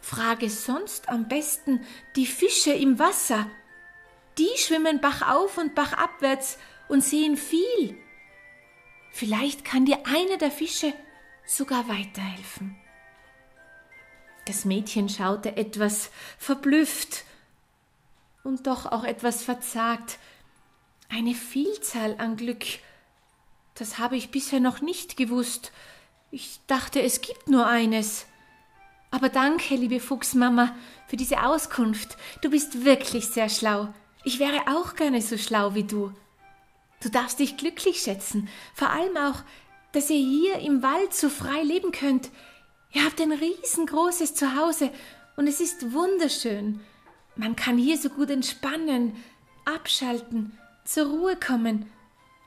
Frage 0.00 0.48
sonst 0.48 1.08
am 1.08 1.28
besten 1.28 1.84
die 2.16 2.26
Fische 2.26 2.72
im 2.72 2.98
Wasser. 2.98 3.50
Die 4.38 4.56
schwimmen 4.56 5.00
bachauf 5.00 5.58
und 5.58 5.74
bachabwärts 5.74 6.58
und 6.88 7.02
sehen 7.02 7.36
viel. 7.36 7.98
Vielleicht 9.10 9.64
kann 9.64 9.84
dir 9.84 10.06
einer 10.06 10.38
der 10.38 10.50
Fische 10.50 10.92
sogar 11.44 11.88
weiterhelfen. 11.88 12.76
Das 14.48 14.64
Mädchen 14.64 15.10
schaute 15.10 15.58
etwas 15.58 16.10
verblüfft 16.38 17.24
und 18.44 18.66
doch 18.66 18.86
auch 18.86 19.04
etwas 19.04 19.44
verzagt. 19.44 20.18
Eine 21.10 21.34
Vielzahl 21.34 22.16
an 22.16 22.38
Glück, 22.38 22.64
das 23.74 23.98
habe 23.98 24.16
ich 24.16 24.30
bisher 24.30 24.58
noch 24.58 24.80
nicht 24.80 25.18
gewusst. 25.18 25.70
Ich 26.30 26.60
dachte, 26.66 27.02
es 27.02 27.20
gibt 27.20 27.50
nur 27.50 27.66
eines. 27.66 28.24
Aber 29.10 29.28
danke, 29.28 29.74
liebe 29.74 30.00
Fuchsmama, 30.00 30.74
für 31.08 31.18
diese 31.18 31.42
Auskunft. 31.42 32.16
Du 32.40 32.48
bist 32.48 32.86
wirklich 32.86 33.26
sehr 33.26 33.50
schlau. 33.50 33.92
Ich 34.24 34.38
wäre 34.38 34.62
auch 34.66 34.94
gerne 34.94 35.20
so 35.20 35.36
schlau 35.36 35.74
wie 35.74 35.84
du. 35.84 36.10
Du 37.02 37.10
darfst 37.10 37.38
dich 37.38 37.58
glücklich 37.58 38.00
schätzen, 38.00 38.48
vor 38.72 38.88
allem 38.88 39.16
auch, 39.18 39.42
dass 39.92 40.08
ihr 40.08 40.16
hier 40.16 40.58
im 40.60 40.82
Wald 40.82 41.12
so 41.12 41.28
frei 41.28 41.62
leben 41.62 41.92
könnt. 41.92 42.30
Ihr 42.92 43.04
habt 43.04 43.20
ein 43.20 43.32
riesengroßes 43.32 44.34
Zuhause 44.34 44.90
und 45.36 45.46
es 45.46 45.60
ist 45.60 45.92
wunderschön. 45.92 46.80
Man 47.36 47.54
kann 47.54 47.76
hier 47.76 47.98
so 47.98 48.08
gut 48.08 48.30
entspannen, 48.30 49.14
abschalten, 49.64 50.58
zur 50.84 51.06
Ruhe 51.06 51.36
kommen. 51.36 51.90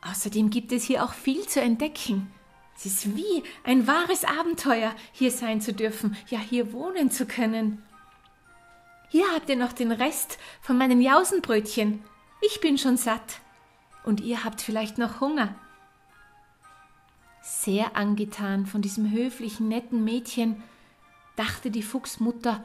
Außerdem 0.02 0.50
gibt 0.50 0.72
es 0.72 0.84
hier 0.84 1.04
auch 1.04 1.14
viel 1.14 1.48
zu 1.48 1.62
entdecken. 1.62 2.32
Es 2.76 2.86
ist 2.86 3.16
wie 3.16 3.44
ein 3.64 3.86
wahres 3.86 4.26
Abenteuer, 4.26 4.96
hier 5.12 5.30
sein 5.30 5.62
zu 5.62 5.74
dürfen, 5.74 6.18
ja 6.28 6.40
hier 6.40 6.74
wohnen 6.74 7.12
zu 7.12 7.28
können. 7.28 7.84
Hier 9.10 9.26
habt 9.36 9.50
ihr 9.50 9.58
noch 9.58 9.74
den 9.74 9.92
Rest 9.92 10.40
von 10.62 10.78
meinen 10.78 11.02
Jausenbrötchen. 11.02 12.02
Ich 12.42 12.62
bin 12.62 12.78
schon 12.78 12.98
satt. 12.98 13.42
Und 14.04 14.22
ihr 14.22 14.44
habt 14.44 14.62
vielleicht 14.62 14.98
noch 14.98 15.22
Hunger. 15.22 15.54
Sehr 17.42 17.96
angetan 17.96 18.66
von 18.66 18.82
diesem 18.82 19.12
höflichen, 19.12 19.68
netten 19.68 20.04
Mädchen, 20.04 20.62
dachte 21.36 21.72
die 21.72 21.84
Fuchsmutter 21.84 22.64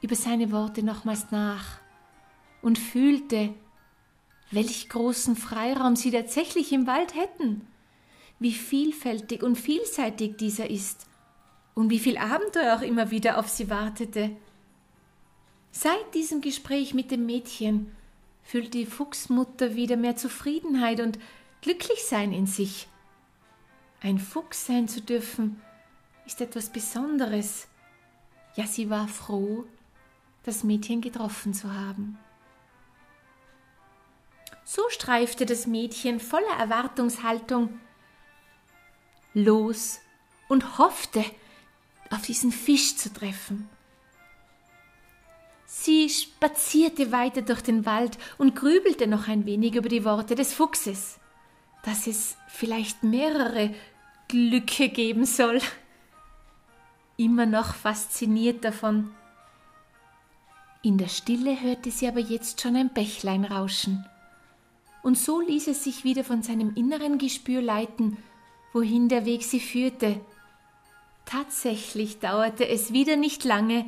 über 0.00 0.14
seine 0.14 0.50
Worte 0.50 0.82
nochmals 0.82 1.30
nach 1.30 1.78
und 2.62 2.78
fühlte, 2.78 3.54
welch 4.50 4.88
großen 4.88 5.36
Freiraum 5.36 5.94
sie 5.94 6.10
tatsächlich 6.10 6.72
im 6.72 6.86
Wald 6.86 7.14
hätten 7.14 7.66
wie 8.38 8.52
vielfältig 8.52 9.42
und 9.42 9.56
vielseitig 9.56 10.36
dieser 10.36 10.70
ist 10.70 11.06
und 11.74 11.90
wie 11.90 11.98
viel 11.98 12.18
Abenteuer 12.18 12.76
auch 12.76 12.82
immer 12.82 13.10
wieder 13.10 13.38
auf 13.38 13.48
sie 13.48 13.70
wartete. 13.70 14.30
Seit 15.70 16.14
diesem 16.14 16.40
Gespräch 16.40 16.94
mit 16.94 17.10
dem 17.10 17.26
Mädchen 17.26 17.92
fühlt 18.42 18.74
die 18.74 18.86
Fuchsmutter 18.86 19.74
wieder 19.74 19.96
mehr 19.96 20.16
Zufriedenheit 20.16 21.00
und 21.00 21.18
Glücklichsein 21.62 22.32
in 22.32 22.46
sich. 22.46 22.88
Ein 24.00 24.18
Fuchs 24.18 24.66
sein 24.66 24.88
zu 24.88 25.00
dürfen, 25.00 25.60
ist 26.26 26.40
etwas 26.40 26.70
Besonderes. 26.70 27.66
Ja, 28.54 28.66
sie 28.66 28.90
war 28.90 29.08
froh, 29.08 29.64
das 30.44 30.64
Mädchen 30.64 31.00
getroffen 31.00 31.52
zu 31.54 31.72
haben. 31.74 32.18
So 34.64 34.82
streifte 34.90 35.46
das 35.46 35.66
Mädchen 35.66 36.20
voller 36.20 36.58
Erwartungshaltung 36.58 37.80
los 39.34 40.00
und 40.48 40.78
hoffte, 40.78 41.24
auf 42.10 42.22
diesen 42.22 42.52
Fisch 42.52 42.96
zu 42.96 43.12
treffen. 43.12 43.68
Sie 45.66 46.08
spazierte 46.08 47.12
weiter 47.12 47.42
durch 47.42 47.60
den 47.60 47.84
Wald 47.84 48.16
und 48.38 48.56
grübelte 48.56 49.06
noch 49.06 49.28
ein 49.28 49.44
wenig 49.44 49.74
über 49.74 49.88
die 49.90 50.04
Worte 50.04 50.34
des 50.34 50.54
Fuchses, 50.54 51.17
dass 51.88 52.06
es 52.06 52.36
vielleicht 52.48 53.02
mehrere 53.02 53.74
Glücke 54.28 54.90
geben 54.90 55.24
soll. 55.24 55.58
Immer 57.16 57.46
noch 57.46 57.74
fasziniert 57.74 58.62
davon. 58.62 59.10
In 60.82 60.98
der 60.98 61.08
Stille 61.08 61.58
hörte 61.62 61.90
sie 61.90 62.06
aber 62.06 62.20
jetzt 62.20 62.60
schon 62.60 62.76
ein 62.76 62.90
Bächlein 62.90 63.44
rauschen. 63.44 64.04
Und 65.02 65.16
so 65.16 65.40
ließ 65.40 65.68
es 65.68 65.82
sich 65.82 66.04
wieder 66.04 66.24
von 66.24 66.42
seinem 66.42 66.74
inneren 66.74 67.16
Gespür 67.16 67.62
leiten 67.62 68.18
wohin 68.74 69.08
der 69.08 69.24
Weg 69.24 69.44
sie 69.44 69.60
führte. 69.60 70.20
Tatsächlich 71.24 72.18
dauerte 72.18 72.68
es 72.68 72.92
wieder 72.92 73.16
nicht 73.16 73.44
lange, 73.44 73.86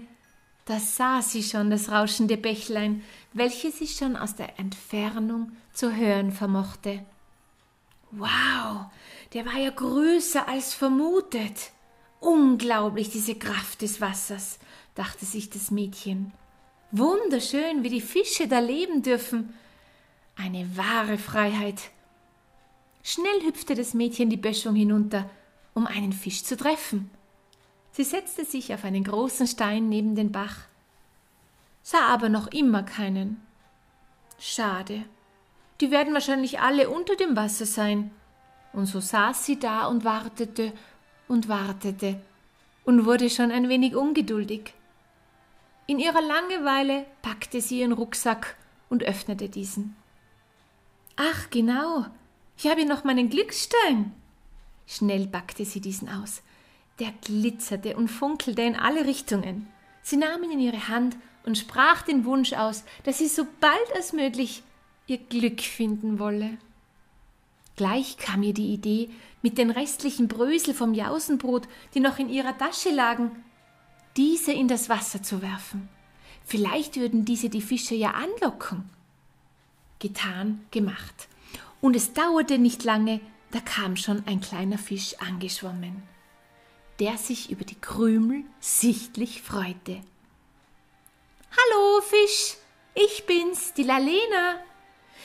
Da 0.64 0.78
sah 0.78 1.20
sie 1.20 1.42
schon 1.42 1.70
das 1.70 1.90
rauschende 1.90 2.36
Bächlein, 2.36 3.02
welches 3.32 3.78
sie 3.78 3.88
schon 3.88 4.16
aus 4.16 4.36
der 4.36 4.58
Entfernung 4.58 5.52
zu 5.72 5.94
hören 5.94 6.30
vermochte. 6.30 7.04
Wow, 8.12 8.86
der 9.32 9.46
war 9.46 9.56
ja 9.56 9.70
größer 9.70 10.48
als 10.48 10.74
vermutet. 10.74 11.70
Unglaublich 12.18 13.10
diese 13.10 13.36
Kraft 13.36 13.82
des 13.82 14.00
Wassers, 14.00 14.58
dachte 14.94 15.24
sich 15.24 15.48
das 15.50 15.70
Mädchen. 15.70 16.32
Wunderschön, 16.92 17.82
wie 17.84 17.88
die 17.88 18.00
Fische 18.00 18.48
da 18.48 18.58
leben 18.58 19.02
dürfen. 19.02 19.54
Eine 20.36 20.76
wahre 20.76 21.18
Freiheit. 21.18 21.90
Schnell 23.02 23.44
hüpfte 23.44 23.74
das 23.74 23.94
Mädchen 23.94 24.28
die 24.28 24.36
Böschung 24.36 24.74
hinunter, 24.74 25.30
um 25.72 25.86
einen 25.86 26.12
Fisch 26.12 26.42
zu 26.44 26.56
treffen. 26.56 27.10
Sie 27.92 28.04
setzte 28.04 28.44
sich 28.44 28.74
auf 28.74 28.84
einen 28.84 29.04
großen 29.04 29.46
Stein 29.46 29.88
neben 29.88 30.14
den 30.14 30.32
Bach, 30.32 30.58
sah 31.82 32.06
aber 32.08 32.28
noch 32.28 32.48
immer 32.48 32.82
keinen. 32.82 33.40
Schade. 34.38 35.04
Die 35.80 35.90
werden 35.90 36.12
wahrscheinlich 36.14 36.60
alle 36.60 36.90
unter 36.90 37.16
dem 37.16 37.36
Wasser 37.36 37.66
sein. 37.66 38.10
Und 38.72 38.86
so 38.86 39.00
saß 39.00 39.46
sie 39.46 39.58
da 39.58 39.86
und 39.86 40.04
wartete 40.04 40.72
und 41.26 41.48
wartete 41.48 42.20
und 42.84 43.06
wurde 43.06 43.30
schon 43.30 43.50
ein 43.50 43.68
wenig 43.68 43.96
ungeduldig. 43.96 44.74
In 45.86 45.98
ihrer 45.98 46.20
Langeweile 46.20 47.06
packte 47.22 47.60
sie 47.60 47.80
ihren 47.80 47.92
Rucksack 47.92 48.56
und 48.88 49.02
öffnete 49.02 49.48
diesen. 49.48 49.96
Ach, 51.16 51.50
genau, 51.50 52.06
ich 52.56 52.66
habe 52.66 52.80
hier 52.80 52.88
noch 52.88 53.04
meinen 53.04 53.28
Glücksstein. 53.28 54.12
Schnell 54.86 55.26
packte 55.26 55.64
sie 55.64 55.80
diesen 55.80 56.08
aus. 56.08 56.42
Der 56.98 57.12
glitzerte 57.24 57.96
und 57.96 58.08
funkelte 58.08 58.62
in 58.62 58.76
alle 58.76 59.06
Richtungen. 59.06 59.68
Sie 60.02 60.16
nahm 60.16 60.42
ihn 60.44 60.52
in 60.52 60.60
ihre 60.60 60.88
Hand 60.88 61.16
und 61.44 61.58
sprach 61.58 62.02
den 62.02 62.24
Wunsch 62.24 62.52
aus, 62.52 62.84
dass 63.04 63.18
sie 63.18 63.28
so 63.28 63.46
bald 63.60 63.96
als 63.96 64.12
möglich 64.12 64.62
ihr 65.10 65.18
Glück 65.18 65.60
finden 65.60 66.20
wolle. 66.20 66.56
Gleich 67.74 68.16
kam 68.16 68.44
ihr 68.44 68.54
die 68.54 68.72
Idee, 68.72 69.10
mit 69.42 69.58
den 69.58 69.70
restlichen 69.70 70.28
Brösel 70.28 70.72
vom 70.72 70.94
Jausenbrot, 70.94 71.66
die 71.94 72.00
noch 72.00 72.18
in 72.18 72.28
ihrer 72.28 72.56
Tasche 72.56 72.90
lagen, 72.90 73.44
diese 74.16 74.52
in 74.52 74.68
das 74.68 74.88
Wasser 74.88 75.22
zu 75.22 75.42
werfen. 75.42 75.88
Vielleicht 76.44 76.96
würden 76.96 77.24
diese 77.24 77.48
die 77.48 77.62
Fische 77.62 77.94
ja 77.94 78.12
anlocken. 78.12 78.88
Getan, 79.98 80.64
gemacht. 80.70 81.28
Und 81.80 81.96
es 81.96 82.12
dauerte 82.12 82.58
nicht 82.58 82.84
lange, 82.84 83.20
da 83.50 83.60
kam 83.60 83.96
schon 83.96 84.22
ein 84.26 84.40
kleiner 84.40 84.78
Fisch 84.78 85.16
angeschwommen, 85.18 86.02
der 87.00 87.16
sich 87.16 87.50
über 87.50 87.64
die 87.64 87.80
Krümel 87.80 88.44
sichtlich 88.60 89.42
freute. 89.42 90.02
Hallo, 91.50 92.00
Fisch, 92.02 92.56
ich 92.94 93.26
bin's, 93.26 93.74
die 93.74 93.82
Lalena. 93.82 94.69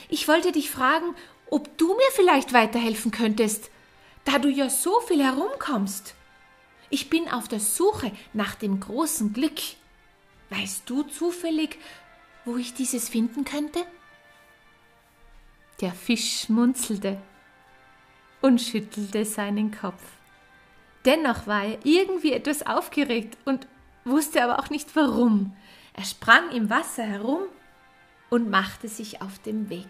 Ich 0.10 0.28
wollte 0.28 0.52
dich 0.52 0.70
fragen, 0.70 1.16
ob 1.50 1.78
du 1.78 1.88
mir 1.88 2.12
vielleicht 2.14 2.54
weiterhelfen 2.54 3.12
könntest, 3.12 3.70
da 4.24 4.40
du 4.40 4.50
ja 4.50 4.70
so 4.70 5.00
viel 5.02 5.24
herumkommst. 5.24 6.16
Ich 6.90 7.10
bin 7.10 7.30
auf 7.30 7.48
der 7.48 7.60
Suche 7.60 8.12
nach 8.34 8.56
dem 8.56 8.80
großen 8.80 9.34
Glück. 9.34 9.60
Weißt 10.50 10.84
du 10.90 11.04
zufällig, 11.04 11.78
wo 12.46 12.58
ich 12.58 12.74
dieses 12.74 13.10
finden 13.10 13.44
könnte? 13.44 13.80
Der 15.82 15.92
Fisch 15.92 16.42
schmunzelte 16.42 17.20
und 18.42 18.62
schüttelte 18.62 19.26
seinen 19.26 19.72
Kopf. 19.72 20.02
Dennoch 21.04 21.48
war 21.48 21.64
er 21.64 21.80
irgendwie 21.84 22.34
etwas 22.34 22.66
aufgeregt 22.66 23.38
und 23.46 23.68
wusste 24.06 24.44
aber 24.44 24.60
auch 24.60 24.70
nicht 24.70 24.96
warum. 24.96 25.56
Er 25.94 26.04
sprang 26.04 26.52
im 26.52 26.70
Wasser 26.70 27.04
herum 27.04 27.42
und 28.36 28.50
machte 28.50 28.90
sich 28.90 29.22
auf 29.22 29.40
den 29.40 29.70
Weg, 29.70 29.88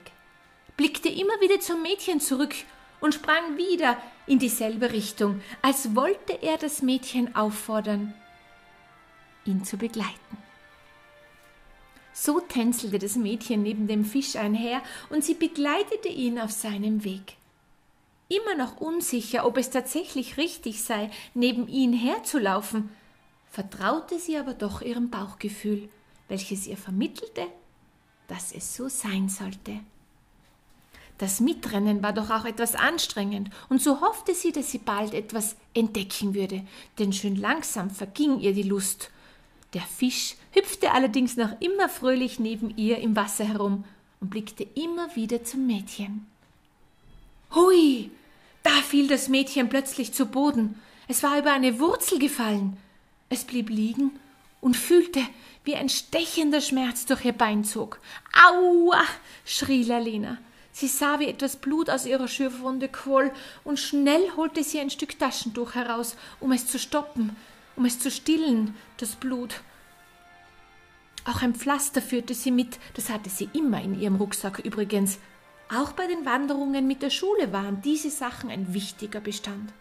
blickte 0.77 1.09
immer 1.09 1.41
wieder 1.41 1.59
zum 1.59 1.81
Mädchen 1.81 2.19
zurück 2.19 2.53
und 3.01 3.15
sprang 3.15 3.57
wieder 3.57 3.97
in 4.27 4.37
dieselbe 4.37 4.91
Richtung, 4.91 5.41
als 5.63 5.95
wollte 5.95 6.43
er 6.43 6.59
das 6.59 6.83
Mädchen 6.83 7.35
auffordern, 7.35 8.13
ihn 9.45 9.63
zu 9.63 9.77
begleiten. 9.77 10.37
So 12.13 12.39
tänzelte 12.39 12.99
das 12.99 13.15
Mädchen 13.15 13.63
neben 13.63 13.87
dem 13.87 14.05
Fisch 14.05 14.35
einher 14.35 14.83
und 15.09 15.23
sie 15.23 15.33
begleitete 15.33 16.09
ihn 16.09 16.39
auf 16.39 16.51
seinem 16.51 17.03
Weg. 17.03 17.37
Immer 18.29 18.55
noch 18.55 18.77
unsicher, 18.79 19.47
ob 19.47 19.57
es 19.57 19.71
tatsächlich 19.71 20.37
richtig 20.37 20.83
sei, 20.83 21.09
neben 21.33 21.67
ihn 21.67 21.93
herzulaufen, 21.93 22.91
vertraute 23.49 24.19
sie 24.19 24.37
aber 24.37 24.53
doch 24.53 24.83
ihrem 24.83 25.09
Bauchgefühl, 25.09 25.89
welches 26.27 26.67
ihr 26.67 26.77
vermittelte, 26.77 27.47
dass 28.27 28.51
es 28.51 28.75
so 28.75 28.87
sein 28.89 29.29
sollte. 29.29 29.79
Das 31.17 31.39
Mitrennen 31.39 32.03
war 32.03 32.11
doch 32.11 32.29
auch 32.29 32.45
etwas 32.45 32.75
anstrengend, 32.75 33.49
und 33.69 33.81
so 33.81 34.01
hoffte 34.01 34.35
sie, 34.35 34.51
dass 34.51 34.71
sie 34.71 34.79
bald 34.79 35.13
etwas 35.13 35.55
entdecken 35.73 36.35
würde, 36.35 36.65
denn 36.99 37.13
schön 37.13 37.37
langsam 37.37 37.89
verging 37.89 38.39
ihr 38.39 38.53
die 38.53 38.63
Lust. 38.63 39.11
Der 39.73 39.81
Fisch 39.81 40.35
hüpfte 40.51 40.91
allerdings 40.91 41.37
noch 41.37 41.59
immer 41.61 41.87
fröhlich 41.87 42.39
neben 42.39 42.75
ihr 42.77 42.97
im 42.99 43.15
Wasser 43.15 43.45
herum 43.45 43.85
und 44.19 44.29
blickte 44.29 44.67
immer 44.75 45.15
wieder 45.15 45.43
zum 45.43 45.67
Mädchen. 45.67 46.25
Hui! 47.53 48.11
Da 48.63 48.71
fiel 48.81 49.07
das 49.07 49.29
Mädchen 49.29 49.69
plötzlich 49.69 50.11
zu 50.11 50.25
Boden. 50.25 50.81
Es 51.07 51.21
war 51.21 51.37
über 51.37 51.53
eine 51.53 51.79
Wurzel 51.79 52.17
gefallen. 52.19 52.77
Es 53.29 53.43
blieb 53.43 53.69
liegen 53.69 54.11
und 54.59 54.75
fühlte, 54.75 55.21
wie 55.65 55.75
ein 55.75 55.89
stechender 55.89 56.61
Schmerz 56.61 57.05
durch 57.05 57.25
ihr 57.25 57.33
Bein 57.33 57.63
zog. 57.63 57.99
Aua! 58.33 59.03
schrie 59.43 59.83
Lalena. 59.83 60.37
Sie 60.71 60.87
sah, 60.87 61.19
wie 61.19 61.27
etwas 61.27 61.55
Blut 61.55 61.89
aus 61.89 62.05
ihrer 62.05 62.27
Schürfwunde 62.27 62.89
quoll, 62.89 63.31
und 63.63 63.79
schnell 63.79 64.31
holte 64.35 64.63
sie 64.63 64.79
ein 64.79 64.89
Stück 64.89 65.17
Taschentuch 65.17 65.73
heraus, 65.73 66.15
um 66.39 66.51
es 66.51 66.67
zu 66.67 66.77
stoppen, 66.77 67.35
um 67.75 67.85
es 67.85 67.99
zu 67.99 68.11
stillen, 68.11 68.75
das 68.97 69.15
Blut. 69.15 69.61
Auch 71.25 71.41
ein 71.41 71.55
Pflaster 71.55 72.01
führte 72.01 72.33
sie 72.33 72.51
mit, 72.51 72.77
das 72.93 73.09
hatte 73.09 73.29
sie 73.29 73.49
immer 73.53 73.81
in 73.81 73.99
ihrem 73.99 74.15
Rucksack 74.15 74.59
übrigens. 74.59 75.17
Auch 75.73 75.93
bei 75.93 76.07
den 76.07 76.25
Wanderungen 76.25 76.85
mit 76.85 77.01
der 77.01 77.09
Schule 77.09 77.51
waren 77.51 77.81
diese 77.81 78.11
Sachen 78.11 78.51
ein 78.51 78.73
wichtiger 78.73 79.21
Bestand. 79.21 79.73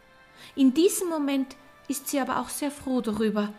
In 0.57 0.73
diesem 0.73 1.09
Moment 1.09 1.57
ist 1.89 2.09
sie 2.09 2.21
aber 2.21 2.39
auch 2.39 2.49
sehr 2.49 2.71
froh 2.71 3.01
darüber. 3.01 3.53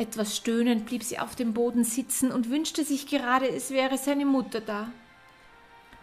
Etwas 0.00 0.34
stöhnend 0.34 0.86
blieb 0.86 1.02
sie 1.02 1.18
auf 1.18 1.36
dem 1.36 1.52
Boden 1.52 1.84
sitzen 1.84 2.32
und 2.32 2.48
wünschte 2.48 2.84
sich 2.84 3.06
gerade, 3.06 3.46
es 3.46 3.70
wäre 3.70 3.98
seine 3.98 4.24
Mutter 4.24 4.62
da. 4.62 4.90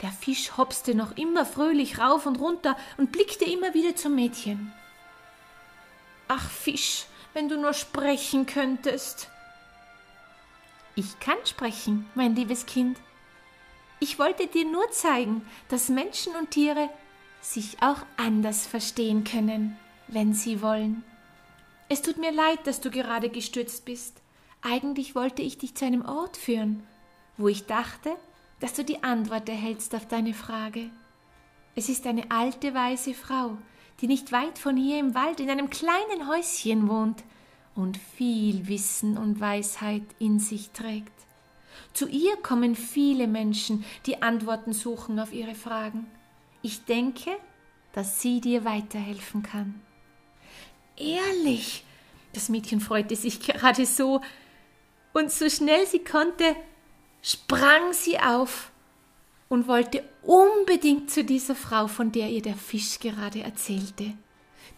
Der 0.03 0.11
Fisch 0.11 0.55
hopste 0.55 0.93
noch 0.93 1.17
immer 1.17 1.47
fröhlich 1.47 1.97
rauf 1.97 2.27
und 2.27 2.35
runter 2.39 2.77
und 2.97 3.11
blickte 3.11 3.45
immer 3.45 3.73
wieder 3.73 3.95
zum 3.95 4.13
Mädchen. 4.13 4.71
Ach 6.27 6.47
Fisch, 6.47 7.05
wenn 7.33 7.49
du 7.49 7.59
nur 7.59 7.73
sprechen 7.73 8.45
könntest. 8.45 9.31
Ich 10.93 11.19
kann 11.19 11.37
sprechen, 11.45 12.05
mein 12.13 12.35
liebes 12.35 12.67
Kind. 12.67 12.99
Ich 13.99 14.19
wollte 14.19 14.45
dir 14.45 14.65
nur 14.65 14.91
zeigen, 14.91 15.43
dass 15.69 15.89
Menschen 15.89 16.35
und 16.35 16.51
Tiere 16.51 16.91
sich 17.41 17.81
auch 17.81 18.05
anders 18.15 18.67
verstehen 18.67 19.23
können, 19.23 19.75
wenn 20.07 20.35
sie 20.35 20.61
wollen. 20.61 21.03
Es 21.89 22.01
tut 22.01 22.17
mir 22.17 22.31
leid, 22.31 22.67
dass 22.67 22.81
du 22.81 22.91
gerade 22.91 23.29
gestürzt 23.29 23.85
bist. 23.85 24.21
Eigentlich 24.61 25.15
wollte 25.15 25.41
ich 25.41 25.57
dich 25.57 25.75
zu 25.75 25.85
einem 25.85 26.03
Ort 26.03 26.35
führen, 26.35 26.83
wo 27.37 27.47
ich 27.47 27.65
dachte, 27.65 28.15
dass 28.59 28.73
du 28.73 28.83
die 28.83 29.03
Antwort 29.03 29.47
erhältst 29.47 29.95
auf 29.95 30.05
deine 30.07 30.33
Frage. 30.33 30.89
Es 31.75 31.89
ist 31.89 32.05
eine 32.05 32.29
alte 32.31 32.73
weise 32.73 33.13
Frau, 33.13 33.57
die 34.01 34.07
nicht 34.07 34.31
weit 34.31 34.57
von 34.57 34.75
hier 34.75 34.99
im 34.99 35.15
Wald 35.15 35.39
in 35.39 35.49
einem 35.49 35.69
kleinen 35.69 36.27
Häuschen 36.27 36.89
wohnt 36.89 37.23
und 37.75 37.97
viel 37.97 38.67
Wissen 38.67 39.17
und 39.17 39.39
Weisheit 39.39 40.03
in 40.19 40.39
sich 40.39 40.71
trägt. 40.71 41.13
Zu 41.93 42.07
ihr 42.07 42.35
kommen 42.37 42.75
viele 42.75 43.27
Menschen, 43.27 43.85
die 44.05 44.21
Antworten 44.21 44.73
suchen 44.73 45.19
auf 45.19 45.31
ihre 45.31 45.55
Fragen. 45.55 46.07
Ich 46.61 46.83
denke, 46.85 47.31
dass 47.93 48.21
sie 48.21 48.41
dir 48.41 48.65
weiterhelfen 48.65 49.43
kann. 49.43 49.81
Ehrlich, 50.97 51.83
das 52.33 52.49
Mädchen 52.49 52.81
freute 52.81 53.15
sich 53.15 53.39
gerade 53.39 53.85
so, 53.85 54.21
und 55.13 55.31
so 55.31 55.49
schnell 55.49 55.85
sie 55.87 56.03
konnte, 56.03 56.55
sprang 57.21 57.93
sie 57.93 58.19
auf 58.19 58.71
und 59.49 59.67
wollte 59.67 60.07
unbedingt 60.21 61.09
zu 61.09 61.23
dieser 61.23 61.55
Frau, 61.55 61.87
von 61.87 62.11
der 62.11 62.29
ihr 62.29 62.41
der 62.41 62.55
Fisch 62.55 62.99
gerade 62.99 63.41
erzählte, 63.41 64.13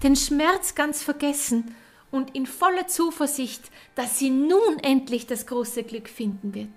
den 0.03 0.15
Schmerz 0.15 0.75
ganz 0.75 1.03
vergessen 1.03 1.75
und 2.11 2.35
in 2.35 2.45
voller 2.45 2.87
Zuversicht, 2.87 3.69
dass 3.95 4.19
sie 4.19 4.29
nun 4.29 4.79
endlich 4.81 5.27
das 5.27 5.45
große 5.45 5.83
Glück 5.83 6.07
finden 6.07 6.53
wird. 6.53 6.69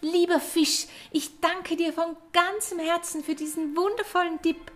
Lieber 0.00 0.38
Fisch, 0.38 0.86
ich 1.10 1.40
danke 1.40 1.74
dir 1.74 1.92
von 1.92 2.16
ganzem 2.32 2.78
Herzen 2.78 3.24
für 3.24 3.34
diesen 3.34 3.76
wundervollen 3.76 4.40
Tipp. 4.40 4.70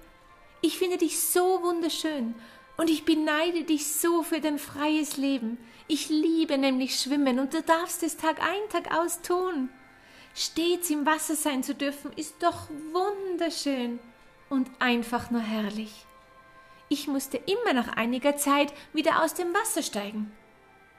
Ich 0.61 0.79
finde 0.79 0.99
dich 0.99 1.21
so 1.21 1.63
wunderschön 1.63 2.35
Und 2.77 2.91
ich 2.91 3.05
beneide 3.05 3.65
dich 3.65 3.87
so 3.93 4.23
für 4.23 4.41
dein 4.41 4.59
freies 4.59 5.17
Leben. 5.17 5.59
Ich 5.89 6.09
liebe 6.09 6.57
nämlich 6.59 6.99
Schwimmen 6.99 7.39
und 7.39 7.53
du 7.55 7.63
darfst 7.63 8.03
es 8.03 8.17
Tag 8.17 8.41
ein, 8.41 8.69
Tag 8.71 8.95
aus 8.97 9.21
tun. 9.23 9.69
Stets 10.35 10.89
im 10.91 11.05
Wasser 11.05 11.35
sein 11.35 11.63
zu 11.63 11.75
dürfen, 11.75 12.13
ist 12.17 12.43
doch 12.43 12.69
wunderschön 12.93 13.99
und 14.49 14.71
einfach 14.79 15.31
nur 15.31 15.43
herrlich. 15.43 16.07
Ich 16.89 17.09
musste 17.09 17.37
immer 17.37 17.75
nach 17.75 17.97
einiger 17.97 18.37
Zeit 18.37 18.73
wieder 18.93 19.23
aus 19.23 19.35
dem 19.35 19.53
Wasser 19.55 19.83
steigen. 19.83 20.33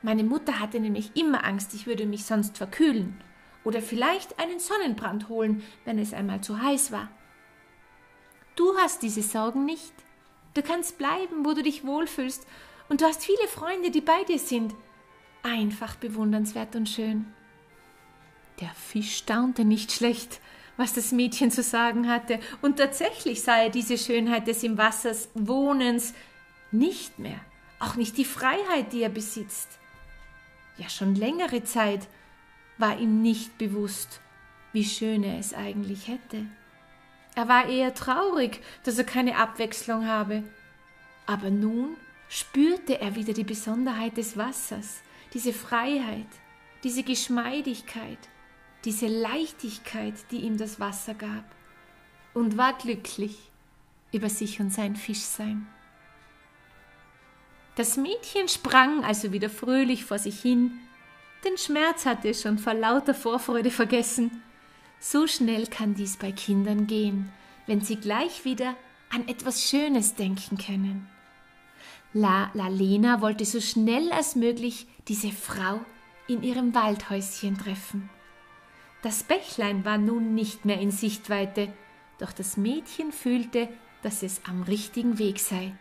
Meine 0.01 0.23
Mutter 0.23 0.59
hatte 0.59 0.79
nämlich 0.79 1.15
immer 1.15 1.45
Angst, 1.45 1.73
ich 1.73 1.87
würde 1.87 2.05
mich 2.05 2.25
sonst 2.25 2.57
verkühlen 2.57 3.21
oder 3.63 3.81
vielleicht 3.81 4.39
einen 4.39 4.59
Sonnenbrand 4.59 5.29
holen, 5.29 5.63
wenn 5.85 5.97
es 5.97 6.13
einmal 6.13 6.41
zu 6.41 6.61
heiß 6.61 6.91
war. 6.91 7.09
Du 8.55 8.75
hast 8.77 9.01
diese 9.01 9.23
Sorgen 9.23 9.65
nicht. 9.65 9.93
Du 10.53 10.61
kannst 10.61 10.97
bleiben, 10.97 11.45
wo 11.45 11.53
du 11.53 11.63
dich 11.63 11.85
wohlfühlst, 11.85 12.45
und 12.89 13.01
du 13.01 13.05
hast 13.05 13.23
viele 13.23 13.47
Freunde, 13.47 13.91
die 13.91 14.01
bei 14.01 14.23
dir 14.25 14.37
sind. 14.37 14.75
Einfach 15.41 15.95
bewundernswert 15.95 16.75
und 16.75 16.89
schön. 16.89 17.25
Der 18.59 18.69
Fisch 18.69 19.17
staunte 19.17 19.65
nicht 19.65 19.91
schlecht, 19.91 20.39
was 20.77 20.93
das 20.93 21.11
Mädchen 21.11 21.49
zu 21.49 21.63
sagen 21.63 22.07
hatte, 22.07 22.39
und 22.61 22.77
tatsächlich 22.77 23.41
sah 23.41 23.57
er 23.57 23.69
diese 23.69 23.97
Schönheit 23.97 24.47
des 24.47 24.63
im 24.63 24.77
Wassers 24.77 25.29
Wohnens 25.33 26.13
nicht 26.71 27.19
mehr, 27.19 27.39
auch 27.79 27.95
nicht 27.95 28.17
die 28.17 28.25
Freiheit, 28.25 28.93
die 28.93 29.01
er 29.01 29.09
besitzt. 29.09 29.69
Ja, 30.77 30.89
schon 30.89 31.15
längere 31.15 31.63
Zeit 31.63 32.07
war 32.77 32.99
ihm 32.99 33.21
nicht 33.21 33.57
bewusst, 33.57 34.21
wie 34.71 34.83
schön 34.83 35.23
er 35.23 35.37
es 35.37 35.53
eigentlich 35.53 36.07
hätte. 36.07 36.45
Er 37.35 37.47
war 37.47 37.67
eher 37.67 37.93
traurig, 37.93 38.61
dass 38.83 38.97
er 38.97 39.03
keine 39.03 39.37
Abwechslung 39.37 40.07
habe. 40.07 40.43
Aber 41.25 41.49
nun 41.49 41.95
spürte 42.29 42.99
er 42.99 43.15
wieder 43.15 43.33
die 43.33 43.43
Besonderheit 43.43 44.17
des 44.17 44.37
Wassers, 44.37 45.01
diese 45.33 45.53
Freiheit, 45.53 46.27
diese 46.83 47.03
Geschmeidigkeit, 47.03 48.19
diese 48.85 49.07
Leichtigkeit, 49.07 50.15
die 50.31 50.39
ihm 50.39 50.57
das 50.57 50.79
Wasser 50.79 51.13
gab, 51.13 51.45
und 52.33 52.57
war 52.57 52.73
glücklich 52.73 53.37
über 54.11 54.29
sich 54.29 54.59
und 54.59 54.71
sein 54.71 54.95
Fischsein. 54.95 55.67
Das 57.75 57.97
Mädchen 57.97 58.47
sprang 58.47 59.03
also 59.03 59.31
wieder 59.31 59.49
fröhlich 59.49 60.05
vor 60.05 60.19
sich 60.19 60.39
hin, 60.39 60.79
den 61.43 61.57
Schmerz 61.57 62.05
hatte 62.05 62.29
es 62.29 62.41
schon 62.41 62.57
vor 62.57 62.73
lauter 62.73 63.13
Vorfreude 63.13 63.69
vergessen. 63.69 64.43
So 65.05 65.27
schnell 65.27 65.67
kann 65.67 65.95
dies 65.95 66.15
bei 66.15 66.31
Kindern 66.31 66.87
gehen, 66.87 67.29
wenn 67.67 67.81
sie 67.81 67.97
gleich 67.97 68.45
wieder 68.45 68.73
an 69.09 69.27
etwas 69.27 69.69
Schönes 69.69 70.15
denken 70.15 70.57
können. 70.57 71.09
La, 72.13 72.49
Lena 72.53 73.19
wollte 73.19 73.43
so 73.43 73.59
schnell 73.59 74.13
als 74.13 74.37
möglich 74.37 74.87
diese 75.09 75.33
Frau 75.33 75.81
in 76.29 76.41
ihrem 76.41 76.73
Waldhäuschen 76.73 77.57
treffen. 77.57 78.09
Das 79.01 79.23
Bächlein 79.23 79.83
war 79.83 79.97
nun 79.97 80.35
nicht 80.35 80.63
mehr 80.63 80.79
in 80.79 80.91
Sichtweite, 80.91 81.73
doch 82.17 82.31
das 82.31 82.55
Mädchen 82.55 83.11
fühlte, 83.11 83.67
dass 84.03 84.23
es 84.23 84.39
am 84.47 84.63
richtigen 84.63 85.19
Weg 85.19 85.39
sei. 85.39 85.75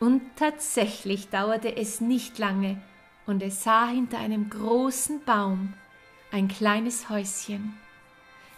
Und 0.00 0.22
tatsächlich 0.36 1.28
dauerte 1.28 1.76
es 1.76 2.00
nicht 2.00 2.38
lange, 2.38 2.80
und 3.26 3.42
es 3.42 3.62
sah 3.62 3.88
hinter 3.88 4.16
einem 4.16 4.48
großen 4.48 5.22
Baum 5.26 5.74
ein 6.32 6.48
kleines 6.48 7.10
Häuschen. 7.10 7.74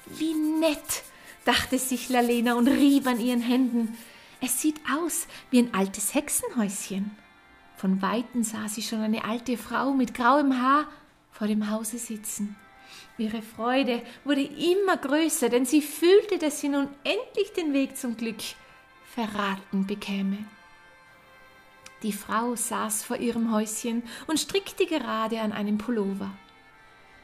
Wie 0.06 0.34
nett, 0.34 1.02
dachte 1.44 1.78
sich 1.78 2.08
Lalena 2.08 2.54
und 2.54 2.68
rieb 2.68 3.06
an 3.06 3.20
ihren 3.20 3.40
Händen. 3.40 3.96
Es 4.40 4.60
sieht 4.60 4.80
aus 4.96 5.26
wie 5.50 5.60
ein 5.60 5.74
altes 5.74 6.14
Hexenhäuschen. 6.14 7.10
Von 7.76 8.02
weitem 8.02 8.42
sah 8.42 8.68
sie 8.68 8.82
schon 8.82 9.00
eine 9.00 9.24
alte 9.24 9.56
Frau 9.56 9.92
mit 9.92 10.14
grauem 10.14 10.60
Haar 10.60 10.86
vor 11.30 11.46
dem 11.46 11.70
Hause 11.70 11.98
sitzen. 11.98 12.56
Ihre 13.18 13.42
Freude 13.42 14.02
wurde 14.24 14.42
immer 14.42 14.96
größer, 14.96 15.48
denn 15.48 15.64
sie 15.64 15.82
fühlte, 15.82 16.38
dass 16.38 16.60
sie 16.60 16.68
nun 16.68 16.88
endlich 17.04 17.52
den 17.56 17.72
Weg 17.72 17.96
zum 17.96 18.16
Glück 18.16 18.38
verraten 19.14 19.86
bekäme. 19.86 20.38
Die 22.02 22.12
Frau 22.12 22.56
saß 22.56 23.02
vor 23.02 23.18
ihrem 23.18 23.52
Häuschen 23.52 24.02
und 24.26 24.40
strickte 24.40 24.86
gerade 24.86 25.40
an 25.40 25.52
einem 25.52 25.76
Pullover. 25.76 26.30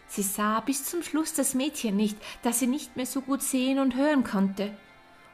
Sie 0.08 0.22
sah 0.22 0.60
bis 0.60 0.84
zum 0.84 1.02
Schluss 1.02 1.32
das 1.34 1.54
Mädchen 1.54 1.96
nicht, 1.96 2.16
das 2.42 2.60
sie 2.60 2.66
nicht 2.66 2.96
mehr 2.96 3.06
so 3.06 3.20
gut 3.20 3.42
sehen 3.42 3.78
und 3.78 3.96
hören 3.96 4.24
konnte, 4.24 4.76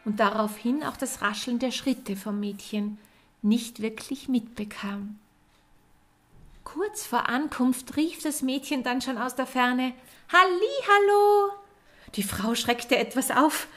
und 0.05 0.19
daraufhin 0.19 0.83
auch 0.83 0.97
das 0.97 1.23
Rascheln 1.23 1.59
der 1.59 1.71
Schritte 1.71 2.17
vom 2.17 2.41
Mädchen 2.41 2.99
nicht 3.43 3.83
wirklich 3.83 4.29
mitbekam. 4.29 5.19
Kurz 6.65 7.07
vor 7.07 7.29
Ankunft 7.29 7.97
rief 7.97 8.23
das 8.23 8.43
Mädchen 8.43 8.83
dann 8.83 9.01
schon 9.01 9.19
aus 9.19 9.35
der 9.35 9.47
Ferne 9.47 9.93
hallo! 10.33 11.53
Die 12.15 12.23
Frau 12.23 12.55
schreckte 12.55 12.97
etwas 12.97 13.31
auf 13.31 13.69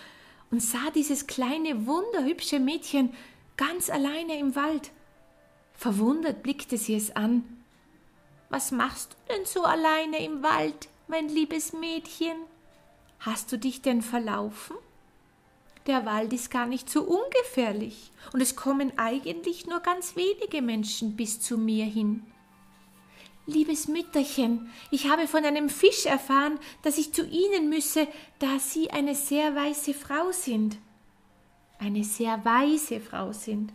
und 0.51 0.61
sah 0.61 0.91
dieses 0.93 1.27
kleine, 1.27 1.87
wunderhübsche 1.87 2.59
Mädchen 2.59 3.13
ganz 3.57 3.89
alleine 3.89 4.37
im 4.39 4.55
Wald 4.55 4.91
Verwundert 5.75 6.41
blickte 6.41 6.77
sie 6.77 6.95
es 6.95 7.15
an. 7.15 7.43
Was 8.55 8.71
machst 8.71 9.11
du 9.11 9.33
denn 9.33 9.45
so 9.45 9.65
alleine 9.65 10.23
im 10.23 10.41
Wald, 10.41 10.87
mein 11.09 11.27
liebes 11.27 11.73
Mädchen? 11.73 12.37
Hast 13.19 13.51
du 13.51 13.57
dich 13.57 13.81
denn 13.81 14.01
verlaufen? 14.01 14.77
Der 15.87 16.05
Wald 16.05 16.31
ist 16.31 16.51
gar 16.51 16.65
nicht 16.65 16.89
so 16.89 17.01
ungefährlich, 17.01 18.13
und 18.31 18.39
es 18.39 18.55
kommen 18.55 18.97
eigentlich 18.97 19.67
nur 19.67 19.81
ganz 19.81 20.15
wenige 20.15 20.61
Menschen 20.61 21.17
bis 21.17 21.41
zu 21.41 21.57
mir 21.57 21.83
hin. 21.83 22.23
Liebes 23.45 23.89
Mütterchen, 23.89 24.71
ich 24.89 25.09
habe 25.09 25.27
von 25.27 25.43
einem 25.43 25.67
Fisch 25.67 26.05
erfahren, 26.05 26.57
dass 26.81 26.97
ich 26.97 27.13
zu 27.13 27.25
Ihnen 27.25 27.67
müsse, 27.67 28.07
da 28.39 28.57
Sie 28.57 28.89
eine 28.89 29.15
sehr 29.15 29.53
weiße 29.53 29.93
Frau 29.93 30.31
sind. 30.31 30.77
Eine 31.77 32.05
sehr 32.05 32.45
weise 32.45 33.01
Frau 33.01 33.33
sind, 33.33 33.73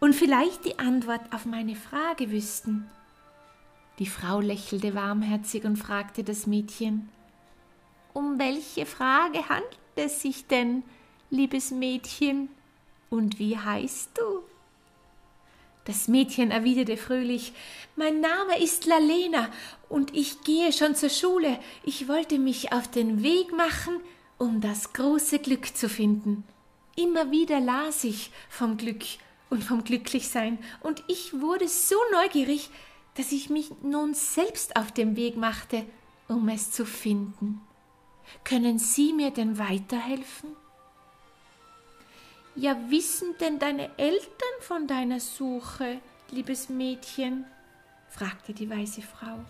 und 0.00 0.14
vielleicht 0.14 0.66
die 0.66 0.78
Antwort 0.78 1.32
auf 1.32 1.46
meine 1.46 1.76
Frage 1.76 2.30
wüssten. 2.30 2.90
Die 3.98 4.06
Frau 4.06 4.40
lächelte 4.40 4.94
warmherzig 4.94 5.64
und 5.64 5.76
fragte 5.76 6.22
das 6.22 6.46
Mädchen 6.46 7.08
Um 8.14 8.38
welche 8.38 8.86
Frage 8.86 9.48
handelt 9.48 9.76
es 9.96 10.22
sich 10.22 10.46
denn, 10.46 10.84
liebes 11.30 11.72
Mädchen, 11.72 12.48
und 13.10 13.38
wie 13.38 13.58
heißt 13.58 14.10
du? 14.16 14.42
Das 15.84 16.06
Mädchen 16.06 16.50
erwiderte 16.50 16.96
fröhlich 16.96 17.52
Mein 17.96 18.20
Name 18.20 18.62
ist 18.62 18.86
Lalena, 18.86 19.48
und 19.88 20.14
ich 20.14 20.42
gehe 20.42 20.72
schon 20.72 20.94
zur 20.94 21.08
Schule. 21.08 21.58
Ich 21.82 22.06
wollte 22.06 22.38
mich 22.38 22.72
auf 22.72 22.86
den 22.88 23.22
Weg 23.22 23.56
machen, 23.56 24.00
um 24.36 24.60
das 24.60 24.92
große 24.92 25.40
Glück 25.40 25.76
zu 25.76 25.88
finden. 25.88 26.44
Immer 26.94 27.30
wieder 27.30 27.58
las 27.58 28.04
ich 28.04 28.30
vom 28.48 28.76
Glück 28.76 29.02
und 29.50 29.64
vom 29.64 29.82
Glücklichsein, 29.82 30.58
und 30.82 31.02
ich 31.08 31.40
wurde 31.40 31.66
so 31.66 31.96
neugierig, 32.12 32.70
dass 33.18 33.32
ich 33.32 33.50
mich 33.50 33.72
nun 33.82 34.14
selbst 34.14 34.76
auf 34.76 34.92
den 34.92 35.16
Weg 35.16 35.36
machte, 35.36 35.84
um 36.28 36.48
es 36.48 36.70
zu 36.70 36.86
finden. 36.86 37.60
Können 38.44 38.78
Sie 38.78 39.12
mir 39.12 39.32
denn 39.32 39.58
weiterhelfen? 39.58 40.50
Ja, 42.54 42.76
wissen 42.90 43.34
denn 43.40 43.58
deine 43.58 43.90
Eltern 43.98 44.56
von 44.60 44.86
deiner 44.86 45.18
Suche, 45.18 45.98
liebes 46.30 46.68
Mädchen? 46.68 47.44
fragte 48.08 48.54
die 48.54 48.70
weise 48.70 49.02
Frau. 49.02 49.44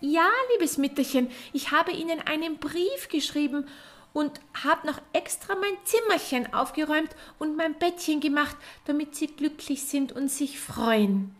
Ja, 0.00 0.28
liebes 0.52 0.76
Mütterchen, 0.76 1.30
ich 1.54 1.70
habe 1.70 1.92
ihnen 1.92 2.20
einen 2.20 2.58
Brief 2.58 3.08
geschrieben 3.08 3.66
und 4.12 4.38
habe 4.62 4.86
noch 4.86 5.00
extra 5.14 5.54
mein 5.54 5.78
Zimmerchen 5.84 6.52
aufgeräumt 6.52 7.16
und 7.38 7.56
mein 7.56 7.78
Bettchen 7.78 8.20
gemacht, 8.20 8.56
damit 8.84 9.14
sie 9.14 9.28
glücklich 9.28 9.84
sind 9.84 10.12
und 10.12 10.28
sich 10.28 10.60
freuen. 10.60 11.34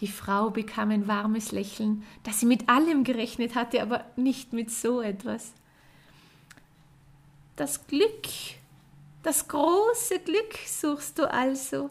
Die 0.00 0.08
Frau 0.08 0.50
bekam 0.50 0.90
ein 0.90 1.08
warmes 1.08 1.50
Lächeln, 1.50 2.04
das 2.22 2.40
sie 2.40 2.46
mit 2.46 2.68
allem 2.68 3.02
gerechnet 3.02 3.54
hatte, 3.54 3.82
aber 3.82 4.04
nicht 4.16 4.52
mit 4.52 4.70
so 4.70 5.00
etwas. 5.00 5.52
Das 7.56 7.86
Glück, 7.88 8.28
das 9.24 9.48
große 9.48 10.20
Glück 10.20 10.54
suchst 10.66 11.18
du 11.18 11.28
also, 11.28 11.90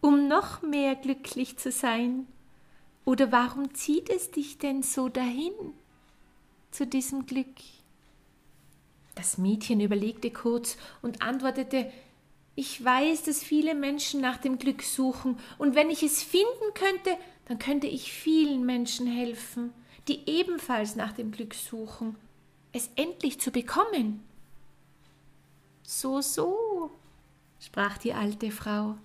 um 0.00 0.28
noch 0.28 0.62
mehr 0.62 0.94
glücklich 0.94 1.56
zu 1.56 1.72
sein. 1.72 2.28
Oder 3.04 3.32
warum 3.32 3.74
zieht 3.74 4.08
es 4.08 4.30
dich 4.30 4.58
denn 4.58 4.82
so 4.82 5.08
dahin 5.08 5.52
zu 6.70 6.86
diesem 6.86 7.26
Glück? 7.26 7.56
Das 9.16 9.38
Mädchen 9.38 9.80
überlegte 9.80 10.30
kurz 10.30 10.76
und 11.02 11.22
antwortete 11.22 11.90
Ich 12.58 12.82
weiß, 12.82 13.24
dass 13.24 13.42
viele 13.42 13.74
Menschen 13.74 14.22
nach 14.22 14.38
dem 14.38 14.58
Glück 14.58 14.82
suchen, 14.82 15.38
und 15.58 15.74
wenn 15.74 15.90
ich 15.90 16.02
es 16.02 16.22
finden 16.22 16.72
könnte, 16.74 17.16
dann 17.44 17.58
könnte 17.58 17.86
ich 17.86 18.12
vielen 18.12 18.64
Menschen 18.64 19.06
helfen, 19.06 19.74
die 20.08 20.26
ebenfalls 20.26 20.96
nach 20.96 21.12
dem 21.12 21.32
Glück 21.32 21.52
suchen, 21.54 22.16
es 22.72 22.90
endlich 22.96 23.40
zu 23.40 23.50
bekommen. 23.50 24.24
So, 25.82 26.22
so, 26.22 26.90
sprach 27.60 27.98
die 27.98 28.14
alte 28.14 28.50
Frau. 28.50 28.96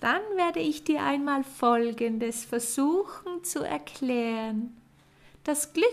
Dann 0.00 0.22
werde 0.34 0.60
ich 0.60 0.82
dir 0.82 1.02
einmal 1.02 1.44
Folgendes 1.44 2.44
versuchen 2.44 3.44
zu 3.44 3.60
erklären. 3.60 4.76
Das 5.44 5.72
Glück, 5.72 5.86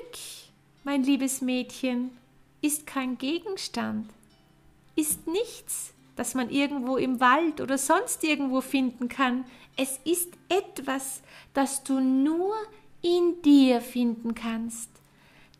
mein 0.83 1.03
liebes 1.03 1.41
Mädchen, 1.41 2.17
ist 2.61 2.87
kein 2.87 3.17
Gegenstand, 3.17 4.09
ist 4.95 5.27
nichts, 5.27 5.93
das 6.17 6.33
man 6.33 6.49
irgendwo 6.49 6.97
im 6.97 7.21
Wald 7.21 7.61
oder 7.61 7.77
sonst 7.77 8.23
irgendwo 8.23 8.59
finden 8.59 9.07
kann. 9.07 9.45
Es 9.77 9.99
ist 10.03 10.33
etwas, 10.49 11.21
das 11.53 11.83
du 11.83 11.99
nur 11.99 12.55
in 13.01 13.41
dir 13.43 13.79
finden 13.79 14.35
kannst. 14.35 14.89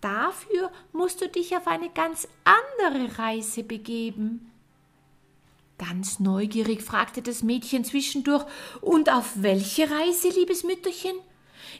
Dafür 0.01 0.71
musst 0.91 1.21
du 1.21 1.29
dich 1.29 1.55
auf 1.55 1.67
eine 1.67 1.89
ganz 1.89 2.27
andere 2.43 3.17
Reise 3.17 3.63
begeben. 3.63 4.51
Ganz 5.77 6.19
neugierig 6.19 6.81
fragte 6.81 7.21
das 7.21 7.43
Mädchen 7.43 7.85
zwischendurch 7.85 8.45
Und 8.81 9.11
auf 9.11 9.33
welche 9.35 9.89
Reise, 9.89 10.29
liebes 10.29 10.63
Mütterchen? 10.63 11.15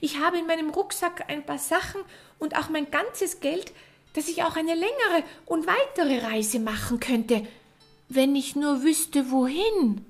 Ich 0.01 0.19
habe 0.19 0.37
in 0.37 0.45
meinem 0.45 0.69
Rucksack 0.69 1.25
ein 1.29 1.45
paar 1.45 1.57
Sachen 1.57 2.01
und 2.37 2.55
auch 2.55 2.69
mein 2.69 2.91
ganzes 2.91 3.39
Geld, 3.39 3.73
dass 4.13 4.27
ich 4.27 4.43
auch 4.43 4.55
eine 4.55 4.75
längere 4.75 5.23
und 5.45 5.65
weitere 5.65 6.19
Reise 6.19 6.59
machen 6.59 6.99
könnte, 6.99 7.47
wenn 8.09 8.35
ich 8.35 8.55
nur 8.55 8.83
wüsste, 8.83 9.31
wohin. 9.31 10.05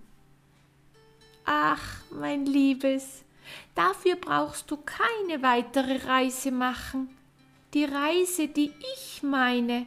Ach, 1.46 2.02
mein 2.12 2.46
Liebes, 2.46 3.24
dafür 3.76 4.16
brauchst 4.16 4.70
du 4.70 4.78
keine 4.78 5.42
weitere 5.42 6.06
Reise 6.06 6.52
machen. 6.52 7.10
Die 7.74 7.86
Reise, 7.86 8.48
die 8.48 8.72
ich 8.96 9.24
meine, 9.24 9.86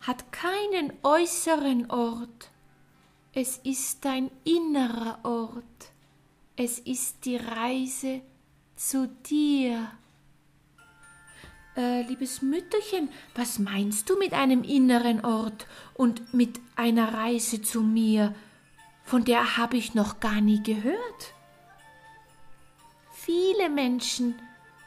hat 0.00 0.32
keinen 0.32 0.92
äußeren 1.02 1.90
Ort. 1.90 2.50
Es 3.32 3.58
ist 3.58 4.04
dein 4.04 4.30
innerer 4.44 5.18
Ort. 5.22 5.64
Es 6.56 6.78
ist 6.78 7.24
die 7.24 7.36
Reise 7.36 8.20
zu 8.76 9.08
dir. 9.28 9.90
Äh, 11.76 12.02
liebes 12.02 12.42
Mütterchen, 12.42 13.08
was 13.34 13.58
meinst 13.58 14.08
du 14.08 14.16
mit 14.16 14.32
einem 14.32 14.62
inneren 14.62 15.24
Ort 15.24 15.66
und 15.94 16.32
mit 16.32 16.60
einer 16.76 17.14
Reise 17.14 17.62
zu 17.62 17.82
mir? 17.82 18.34
Von 19.04 19.24
der 19.24 19.56
habe 19.56 19.76
ich 19.76 19.94
noch 19.94 20.20
gar 20.20 20.40
nie 20.40 20.62
gehört. 20.62 21.34
Viele 23.12 23.70
Menschen, 23.70 24.34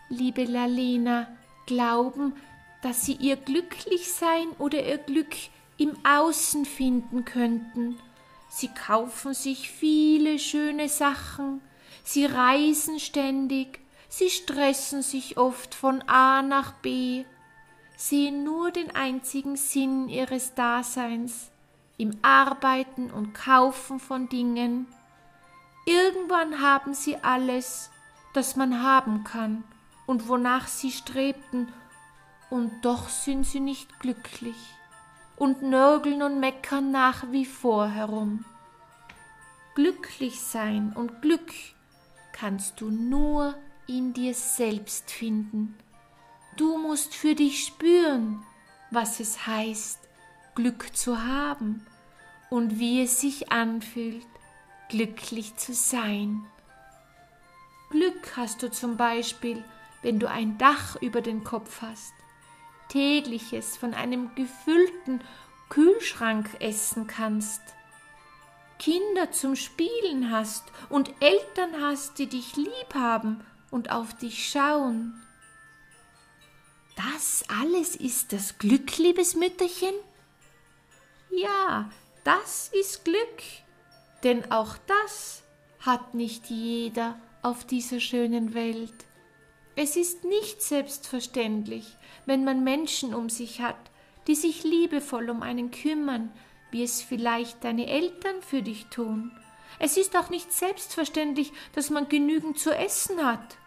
liebe 0.09 0.43
Lalena, 0.43 1.27
glauben, 1.65 2.33
dass 2.81 3.05
sie 3.05 3.13
ihr 3.13 3.35
Glücklichsein 3.35 4.49
oder 4.59 4.85
ihr 4.85 4.97
Glück 4.97 5.35
im 5.77 5.95
Außen 6.05 6.65
finden 6.65 7.25
könnten. 7.25 7.97
Sie 8.49 8.69
kaufen 8.69 9.33
sich 9.33 9.69
viele 9.69 10.39
schöne 10.39 10.89
Sachen, 10.89 11.61
sie 12.03 12.25
reisen 12.25 12.99
ständig, 12.99 13.79
sie 14.07 14.29
stressen 14.29 15.01
sich 15.01 15.37
oft 15.37 15.75
von 15.75 16.01
A 16.07 16.41
nach 16.41 16.73
B, 16.73 17.25
sehen 17.95 18.43
nur 18.43 18.71
den 18.71 18.95
einzigen 18.95 19.57
Sinn 19.57 20.07
ihres 20.09 20.53
Daseins 20.55 21.51
im 21.97 22.17
Arbeiten 22.21 23.11
und 23.11 23.33
Kaufen 23.33 23.99
von 23.99 24.29
Dingen. 24.29 24.87
Irgendwann 25.85 26.61
haben 26.61 26.93
sie 26.93 27.17
alles, 27.17 27.89
das 28.33 28.55
man 28.55 28.83
haben 28.83 29.23
kann 29.23 29.63
und 30.05 30.27
wonach 30.27 30.67
sie 30.67 30.91
strebten, 30.91 31.71
und 32.49 32.71
doch 32.81 33.09
sind 33.09 33.45
sie 33.45 33.59
nicht 33.59 33.99
glücklich 33.99 34.55
und 35.35 35.61
nörgeln 35.61 36.21
und 36.21 36.39
meckern 36.39 36.91
nach 36.91 37.31
wie 37.31 37.45
vor 37.45 37.87
herum. 37.89 38.45
Glücklich 39.75 40.39
sein 40.41 40.93
und 40.95 41.21
Glück 41.21 41.51
kannst 42.31 42.79
du 42.81 42.89
nur 42.89 43.55
in 43.85 44.13
dir 44.13 44.33
selbst 44.33 45.11
finden. 45.11 45.77
Du 46.55 46.77
musst 46.77 47.13
für 47.13 47.35
dich 47.35 47.65
spüren, 47.65 48.43
was 48.91 49.19
es 49.19 49.45
heißt, 49.45 50.06
Glück 50.57 50.97
zu 50.97 51.23
haben 51.23 51.85
und 52.49 52.79
wie 52.79 53.03
es 53.03 53.21
sich 53.21 53.51
anfühlt, 53.51 54.25
glücklich 54.89 55.55
zu 55.55 55.71
sein. 55.71 56.47
Glück 57.91 58.35
hast 58.35 58.63
du 58.63 58.71
zum 58.71 58.97
Beispiel, 58.97 59.63
wenn 60.01 60.17
du 60.17 60.27
ein 60.27 60.57
Dach 60.57 60.95
über 60.99 61.21
den 61.21 61.43
Kopf 61.43 61.83
hast, 61.83 62.11
tägliches 62.89 63.77
von 63.77 63.93
einem 63.93 64.33
gefüllten 64.33 65.21
Kühlschrank 65.69 66.49
essen 66.59 67.05
kannst, 67.05 67.61
Kinder 68.79 69.31
zum 69.31 69.55
Spielen 69.55 70.31
hast 70.31 70.63
und 70.89 71.13
Eltern 71.19 71.83
hast, 71.83 72.17
die 72.17 72.29
dich 72.29 72.55
lieb 72.55 72.95
haben 72.95 73.45
und 73.69 73.91
auf 73.91 74.15
dich 74.15 74.49
schauen. 74.49 75.21
Das 76.95 77.43
alles 77.47 77.95
ist 77.95 78.33
das 78.33 78.57
Glück, 78.57 78.97
liebes 78.97 79.35
Mütterchen? 79.35 79.93
Ja, 81.29 81.89
das 82.23 82.69
ist 82.73 83.05
Glück, 83.05 83.43
denn 84.23 84.51
auch 84.51 84.75
das 84.87 85.43
hat 85.79 86.13
nicht 86.13 86.49
jeder 86.49 87.19
auf 87.41 87.65
dieser 87.65 87.99
schönen 87.99 88.53
Welt. 88.53 89.05
Es 89.75 89.95
ist 89.95 90.23
nicht 90.23 90.61
selbstverständlich, 90.61 91.95
wenn 92.25 92.43
man 92.43 92.63
Menschen 92.63 93.13
um 93.13 93.29
sich 93.29 93.61
hat, 93.61 93.77
die 94.27 94.35
sich 94.35 94.63
liebevoll 94.63 95.29
um 95.29 95.43
einen 95.43 95.71
kümmern, 95.71 96.31
wie 96.71 96.83
es 96.83 97.01
vielleicht 97.01 97.63
deine 97.63 97.87
Eltern 97.87 98.41
für 98.41 98.61
dich 98.61 98.87
tun. 98.87 99.31
Es 99.79 99.95
ist 99.95 100.17
auch 100.17 100.29
nicht 100.29 100.51
selbstverständlich, 100.51 101.53
dass 101.73 101.89
man 101.89 102.09
genügend 102.09 102.59
zu 102.59 102.75
essen 102.75 103.23
hat. 103.23 103.57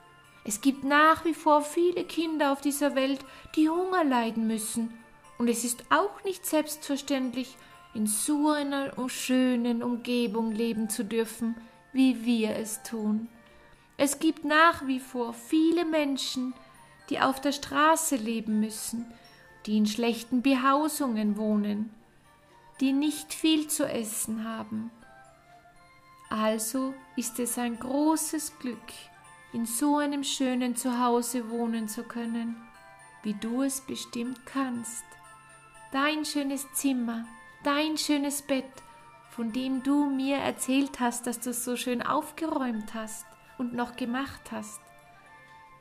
Es 0.45 0.61
gibt 0.61 0.85
nach 0.85 1.25
wie 1.25 1.35
vor 1.35 1.63
viele 1.63 2.05
Kinder 2.05 2.53
auf 2.53 2.61
dieser 2.61 2.95
Welt, 2.95 3.21
die 3.55 3.69
Hunger 3.69 4.05
leiden 4.05 4.47
müssen, 4.47 4.99
und 5.41 5.49
es 5.49 5.65
ist 5.65 5.85
auch 5.89 6.23
nicht 6.23 6.45
selbstverständlich, 6.45 7.57
in 7.95 8.07
so 8.07 8.51
einer 8.51 8.93
schönen 9.09 9.83
Umgebung 9.83 10.53
leben 10.53 10.91
zu 10.91 11.03
dürfen, 11.03 11.55
wie 11.95 12.27
wir 12.27 12.57
es 12.57 12.83
tun. 12.83 13.27
Es 13.97 14.19
gibt 14.19 14.45
nach 14.45 14.87
wie 14.87 15.01
vor 15.01 15.33
viele 15.33 15.87
Menschen, 15.87 16.53
die 17.09 17.21
auf 17.21 17.41
der 17.41 17.53
Straße 17.53 18.17
leben 18.17 18.61
müssen, 18.61 19.07
die 19.65 19.79
in 19.79 19.87
schlechten 19.87 20.43
Behausungen 20.43 21.39
wohnen, 21.39 21.89
die 22.83 22.93
nicht 22.93 23.33
viel 23.33 23.67
zu 23.67 23.89
essen 23.89 24.45
haben. 24.45 24.91
Also 26.29 26.93
ist 27.17 27.41
es 27.41 27.57
ein 27.57 27.79
großes 27.79 28.59
Glück, 28.59 28.93
in 29.55 29.65
so 29.65 29.97
einem 29.97 30.23
schönen 30.23 30.77
Zuhause 30.77 31.49
wohnen 31.49 31.89
zu 31.89 32.03
können, 32.03 32.57
wie 33.23 33.33
du 33.33 33.63
es 33.63 33.81
bestimmt 33.81 34.45
kannst. 34.45 35.03
Dein 35.93 36.25
schönes 36.25 36.73
Zimmer, 36.73 37.25
dein 37.65 37.99
schönes 37.99 38.43
Bett, 38.43 38.71
von 39.31 39.53
dem 39.53 39.83
du 39.83 40.09
mir 40.09 40.37
erzählt 40.37 41.01
hast, 41.01 41.27
dass 41.27 41.41
du 41.41 41.51
es 41.51 41.65
so 41.65 41.75
schön 41.75 42.01
aufgeräumt 42.01 42.95
hast 42.95 43.27
und 43.59 43.75
noch 43.75 43.97
gemacht 43.97 44.53
hast. 44.53 44.81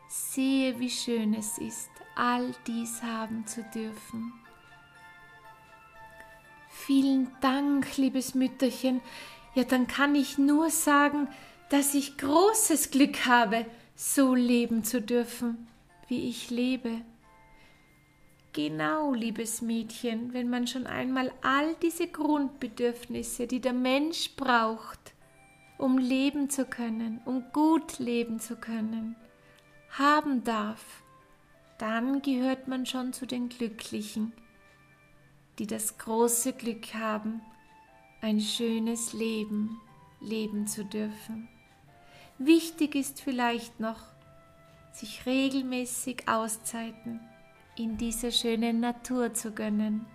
Sehe, 0.08 0.80
wie 0.80 0.90
schön 0.90 1.36
es 1.36 1.60
ist, 1.60 1.92
all 2.16 2.54
dies 2.66 3.04
haben 3.04 3.46
zu 3.46 3.62
dürfen. 3.66 4.34
Vielen 6.70 7.30
Dank, 7.42 7.98
liebes 7.98 8.34
Mütterchen. 8.34 9.02
Ja, 9.54 9.64
dann 9.64 9.86
kann 9.86 10.16
ich 10.16 10.40
nur 10.40 10.72
sagen, 10.72 11.28
dass 11.70 11.94
ich 11.94 12.18
großes 12.18 12.90
Glück 12.90 13.28
habe, 13.28 13.68
so 13.96 14.34
leben 14.34 14.84
zu 14.84 15.04
dürfen, 15.04 15.68
wie 16.08 16.30
ich 16.30 16.50
lebe. 16.50 17.02
Genau, 18.54 19.14
liebes 19.14 19.62
Mädchen, 19.62 20.34
wenn 20.34 20.50
man 20.50 20.66
schon 20.66 20.88
einmal 20.88 21.32
all 21.44 21.76
diese 21.84 22.08
Grundbedürfnisse, 22.08 23.46
die 23.46 23.62
der 23.62 23.74
Mensch 23.74 24.36
braucht, 24.36 25.14
um 25.78 26.00
leben 26.00 26.50
zu 26.50 26.66
können, 26.66 27.22
um 27.26 27.44
gut 27.54 28.00
leben 28.00 28.40
zu 28.40 28.56
können, 28.56 29.16
haben 29.92 30.44
darf, 30.44 31.04
dann 31.78 32.24
gehört 32.24 32.68
man 32.68 32.88
schon 32.88 33.14
zu 33.14 33.28
den 33.28 33.50
Glücklichen, 33.50 34.34
die 35.60 35.68
das 35.68 36.00
große 36.00 36.54
Glück 36.54 36.96
haben, 36.96 37.42
ein 38.22 38.42
schönes 38.42 39.14
Leben 39.14 39.80
leben 40.22 40.66
zu 40.66 40.84
dürfen. 40.84 41.48
Wichtig 42.40 42.96
ist 42.96 43.22
vielleicht 43.22 43.80
noch, 43.80 44.02
sich 44.92 45.26
regelmäßig 45.28 46.28
Auszeiten 46.28 47.22
in 47.80 47.98
dieser 47.98 48.32
schönen 48.32 48.82
Natur 48.82 49.34
zu 49.34 49.52
gönnen. 49.52 50.06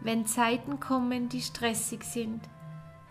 Wenn 0.00 0.26
Zeiten 0.26 0.78
kommen, 0.78 1.28
die 1.28 1.40
stressig 1.40 2.04
sind, 2.04 2.40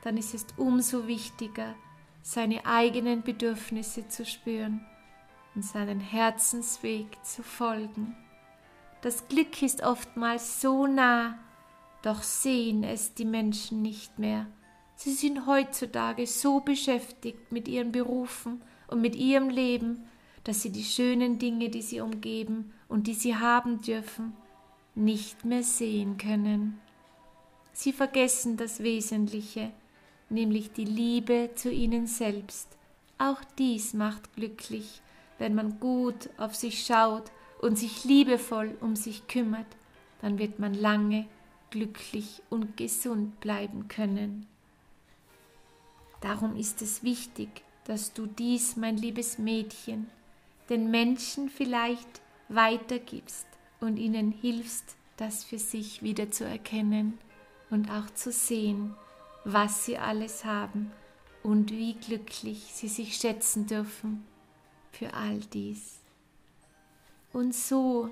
dann 0.02 0.18
ist 0.18 0.34
es 0.34 0.48
umso 0.56 1.06
wichtiger, 1.06 1.76
seine 2.22 2.66
eigenen 2.66 3.22
Bedürfnisse 3.22 4.08
zu 4.08 4.26
spüren 4.26 4.86
und 5.54 5.64
seinen 5.64 6.00
Herzensweg 6.00 7.08
zu 7.24 7.44
folgen. 7.44 8.16
Das 9.02 9.28
Glück 9.28 9.62
ist 9.62 9.84
oftmals 9.84 10.62
so 10.62 10.88
nah, 10.88 11.38
doch 12.02 12.24
sehen 12.24 12.84
es 12.84 13.14
die 13.14 13.26
Menschen 13.26 13.82
nicht 13.82 14.18
mehr, 14.18 14.48
Sie 15.02 15.14
sind 15.14 15.46
heutzutage 15.46 16.28
so 16.28 16.60
beschäftigt 16.60 17.54
mit 17.54 17.70
ihren 17.70 17.94
Berufen 17.94 18.62
und 18.88 19.00
mit 19.00 19.16
ihrem 19.16 19.50
Leben, 19.50 20.10
dass 20.44 20.62
sie 20.62 20.74
die 20.74 20.84
schönen 20.84 21.40
Dinge, 21.40 21.70
die 21.70 21.82
sie 21.82 22.02
umgeben 22.02 22.74
und 22.90 23.08
die 23.08 23.14
sie 23.14 23.38
haben 23.38 23.82
dürfen, 23.82 24.34
nicht 24.96 25.46
mehr 25.46 25.64
sehen 25.64 26.18
können. 26.18 26.82
Sie 27.72 27.94
vergessen 27.94 28.58
das 28.58 28.84
Wesentliche, 28.84 29.72
nämlich 30.30 30.74
die 30.74 30.86
Liebe 30.86 31.52
zu 31.56 31.72
ihnen 31.72 32.08
selbst. 32.08 32.68
Auch 33.18 33.42
dies 33.58 33.94
macht 33.94 34.36
glücklich, 34.36 35.02
wenn 35.38 35.56
man 35.56 35.80
gut 35.80 36.30
auf 36.38 36.56
sich 36.56 36.84
schaut 36.86 37.32
und 37.62 37.78
sich 37.78 38.04
liebevoll 38.04 38.76
um 38.82 38.96
sich 38.96 39.28
kümmert, 39.28 39.68
dann 40.22 40.38
wird 40.38 40.60
man 40.60 40.74
lange 40.74 41.26
glücklich 41.70 42.42
und 42.50 42.76
gesund 42.76 43.40
bleiben 43.40 43.88
können. 43.88 44.48
Darum 46.22 46.56
ist 46.58 46.82
es 46.82 47.04
wichtig, 47.04 47.50
dass 47.86 48.14
du 48.14 48.26
dies, 48.26 48.76
mein 48.76 48.98
liebes 48.98 49.38
Mädchen, 49.38 50.10
den 50.70 50.92
Menschen 50.92 51.50
vielleicht 51.50 52.22
weitergibst 52.50 53.48
und 53.80 53.98
ihnen 53.98 54.32
hilfst, 54.32 54.96
das 55.18 55.44
für 55.44 55.60
sich 55.60 56.04
wieder 56.04 56.32
zu 56.32 56.46
erkennen 56.46 57.18
und 57.70 57.90
auch 57.90 58.10
zu 58.14 58.32
sehen, 58.32 58.96
was 59.46 59.86
sie 59.86 59.98
alles 59.98 60.46
haben 60.46 60.92
und 61.44 61.72
wie 61.72 61.94
glücklich 61.94 62.72
sie 62.74 62.88
sich 62.88 63.16
schätzen 63.16 63.68
dürfen 63.68 64.26
für 64.92 65.14
all 65.14 65.40
dies. 65.54 66.00
Und 67.32 67.54
so, 67.54 68.10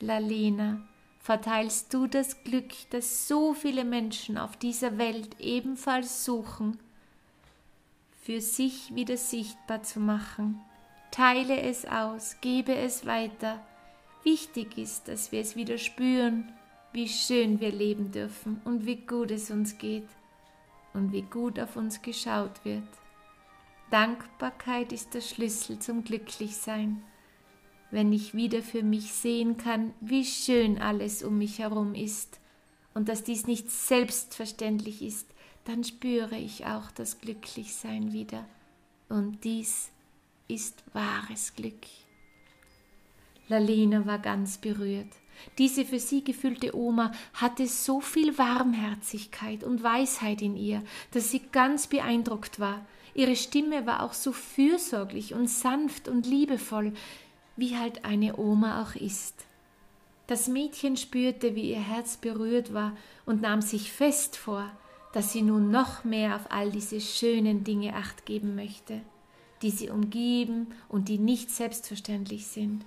Lalena, 0.00 0.86
verteilst 1.20 1.92
du 1.92 2.06
das 2.06 2.42
Glück, 2.44 2.72
das 2.90 3.28
so 3.28 3.54
viele 3.54 3.84
Menschen 3.84 4.38
auf 4.38 4.56
dieser 4.56 4.98
Welt 4.98 5.40
ebenfalls 5.40 6.24
suchen, 6.24 6.78
für 8.22 8.40
sich 8.40 8.94
wieder 8.94 9.16
sichtbar 9.16 9.82
zu 9.82 10.00
machen. 10.00 10.60
Teile 11.10 11.60
es 11.62 11.86
aus, 11.86 12.36
gebe 12.40 12.74
es 12.74 13.06
weiter. 13.06 13.60
Wichtig 14.24 14.76
ist, 14.78 15.08
dass 15.08 15.32
wir 15.32 15.40
es 15.40 15.56
wieder 15.56 15.78
spüren, 15.78 16.52
wie 16.92 17.08
schön 17.08 17.60
wir 17.60 17.72
leben 17.72 18.10
dürfen 18.10 18.60
und 18.64 18.86
wie 18.86 18.96
gut 18.96 19.30
es 19.30 19.50
uns 19.50 19.78
geht 19.78 20.08
und 20.94 21.12
wie 21.12 21.22
gut 21.22 21.58
auf 21.60 21.76
uns 21.76 22.02
geschaut 22.02 22.64
wird. 22.64 22.88
Dankbarkeit 23.90 24.92
ist 24.92 25.14
der 25.14 25.20
Schlüssel 25.20 25.78
zum 25.78 26.04
Glücklichsein. 26.04 27.02
Wenn 27.90 28.12
ich 28.12 28.34
wieder 28.34 28.62
für 28.62 28.82
mich 28.82 29.12
sehen 29.12 29.56
kann, 29.56 29.94
wie 30.00 30.24
schön 30.24 30.78
alles 30.78 31.22
um 31.22 31.38
mich 31.38 31.58
herum 31.58 31.94
ist 31.94 32.38
und 32.92 33.08
dass 33.08 33.24
dies 33.24 33.46
nicht 33.46 33.70
selbstverständlich 33.70 35.00
ist, 35.02 35.26
dann 35.64 35.84
spüre 35.84 36.36
ich 36.36 36.66
auch 36.66 36.90
das 36.90 37.20
Glücklichsein 37.20 38.12
wieder. 38.12 38.44
Und 39.08 39.44
dies 39.44 39.90
ist 40.48 40.82
wahres 40.92 41.54
Glück. 41.54 41.86
Lalina 43.48 44.06
war 44.06 44.18
ganz 44.18 44.58
berührt. 44.58 45.08
Diese 45.56 45.84
für 45.84 45.98
sie 45.98 46.24
gefühlte 46.24 46.76
Oma 46.76 47.12
hatte 47.34 47.66
so 47.66 48.00
viel 48.00 48.36
Warmherzigkeit 48.38 49.62
und 49.64 49.82
Weisheit 49.82 50.42
in 50.42 50.56
ihr, 50.56 50.82
dass 51.12 51.30
sie 51.30 51.40
ganz 51.52 51.86
beeindruckt 51.86 52.60
war. 52.60 52.84
Ihre 53.14 53.36
Stimme 53.36 53.86
war 53.86 54.02
auch 54.02 54.12
so 54.12 54.32
fürsorglich 54.32 55.34
und 55.34 55.48
sanft 55.48 56.08
und 56.08 56.26
liebevoll, 56.26 56.92
wie 57.56 57.76
halt 57.76 58.04
eine 58.04 58.36
Oma 58.36 58.82
auch 58.82 58.94
ist. 58.94 59.44
Das 60.26 60.46
Mädchen 60.46 60.96
spürte, 60.96 61.54
wie 61.54 61.70
ihr 61.70 61.80
Herz 61.80 62.18
berührt 62.18 62.74
war 62.74 62.96
und 63.24 63.40
nahm 63.40 63.62
sich 63.62 63.90
fest 63.90 64.36
vor, 64.36 64.70
dass 65.12 65.32
sie 65.32 65.42
nun 65.42 65.70
noch 65.70 66.04
mehr 66.04 66.36
auf 66.36 66.50
all 66.50 66.70
diese 66.70 67.00
schönen 67.00 67.64
Dinge 67.64 67.94
acht 67.94 68.26
geben 68.26 68.54
möchte, 68.54 69.00
die 69.62 69.70
sie 69.70 69.88
umgeben 69.88 70.68
und 70.88 71.08
die 71.08 71.18
nicht 71.18 71.50
selbstverständlich 71.50 72.46
sind. 72.46 72.84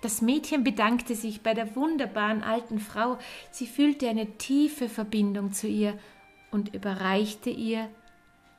Das 0.00 0.22
Mädchen 0.22 0.62
bedankte 0.62 1.16
sich 1.16 1.42
bei 1.42 1.54
der 1.54 1.74
wunderbaren 1.74 2.42
alten 2.42 2.78
Frau, 2.78 3.18
sie 3.50 3.66
fühlte 3.66 4.08
eine 4.08 4.38
tiefe 4.38 4.88
Verbindung 4.88 5.52
zu 5.52 5.66
ihr 5.66 5.98
und 6.52 6.74
überreichte 6.74 7.50
ihr 7.50 7.88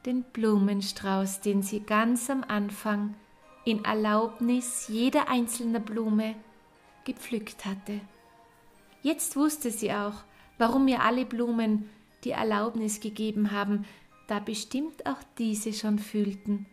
den 0.06 0.24
Blumenstrauß, 0.24 1.42
den 1.42 1.62
sie 1.62 1.80
ganz 1.82 2.30
am 2.30 2.44
Anfang 2.44 3.16
in 3.64 3.86
Erlaubnis 3.86 4.88
jeder 4.90 5.30
einzelnen 5.30 5.84
Blume 5.84 6.36
gepflückt 7.06 7.66
hatte. 7.66 8.02
Jetzt 9.02 9.36
wusste 9.36 9.72
sie 9.72 9.94
auch, 9.94 10.24
warum 10.58 10.88
ihr 10.88 11.02
alle 11.02 11.26
Blumen 11.26 11.90
die 12.26 12.32
Erlaubnis 12.32 13.00
gegeben 13.00 13.52
haben, 13.52 13.86
da 14.28 14.40
bestimmt 14.40 15.06
auch 15.06 15.24
diese 15.38 15.74
schon 15.74 16.00
fühlten, 16.00 16.66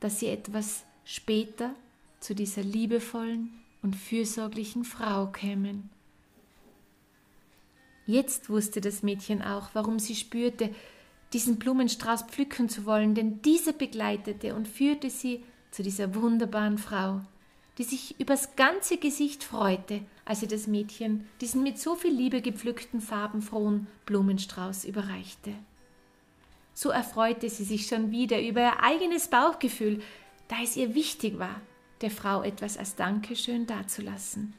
dass 0.00 0.20
sie 0.20 0.28
etwas 0.28 0.84
später 1.04 1.74
zu 2.20 2.34
dieser 2.34 2.62
liebevollen 2.62 3.63
und 3.84 3.94
fürsorglichen 3.94 4.82
Frau 4.82 5.26
kämen. 5.26 5.90
Jetzt 8.06 8.48
wusste 8.48 8.80
das 8.80 9.02
Mädchen 9.02 9.42
auch, 9.42 9.70
warum 9.74 9.98
sie 9.98 10.14
spürte, 10.14 10.74
diesen 11.32 11.58
Blumenstrauß 11.58 12.22
pflücken 12.22 12.68
zu 12.68 12.86
wollen, 12.86 13.14
denn 13.14 13.42
dieser 13.42 13.72
begleitete 13.72 14.54
und 14.54 14.66
führte 14.66 15.10
sie 15.10 15.44
zu 15.70 15.82
dieser 15.82 16.14
wunderbaren 16.14 16.78
Frau, 16.78 17.20
die 17.76 17.84
sich 17.84 18.18
übers 18.18 18.56
ganze 18.56 18.96
Gesicht 18.96 19.44
freute, 19.44 20.00
als 20.24 20.40
sie 20.40 20.46
das 20.46 20.66
Mädchen 20.66 21.26
diesen 21.40 21.62
mit 21.62 21.78
so 21.78 21.94
viel 21.94 22.12
Liebe 22.12 22.40
gepflückten 22.40 23.00
farbenfrohen 23.00 23.86
Blumenstrauß 24.06 24.84
überreichte. 24.84 25.52
So 26.72 26.90
erfreute 26.90 27.50
sie 27.50 27.64
sich 27.64 27.86
schon 27.86 28.10
wieder 28.10 28.40
über 28.40 28.60
ihr 28.60 28.82
eigenes 28.82 29.28
Bauchgefühl, 29.28 30.00
da 30.48 30.56
es 30.62 30.76
ihr 30.76 30.94
wichtig 30.94 31.38
war, 31.38 31.60
der 32.00 32.10
Frau 32.10 32.42
etwas 32.42 32.76
als 32.76 32.96
Dankeschön 32.96 33.66
dazulassen. 33.66 34.54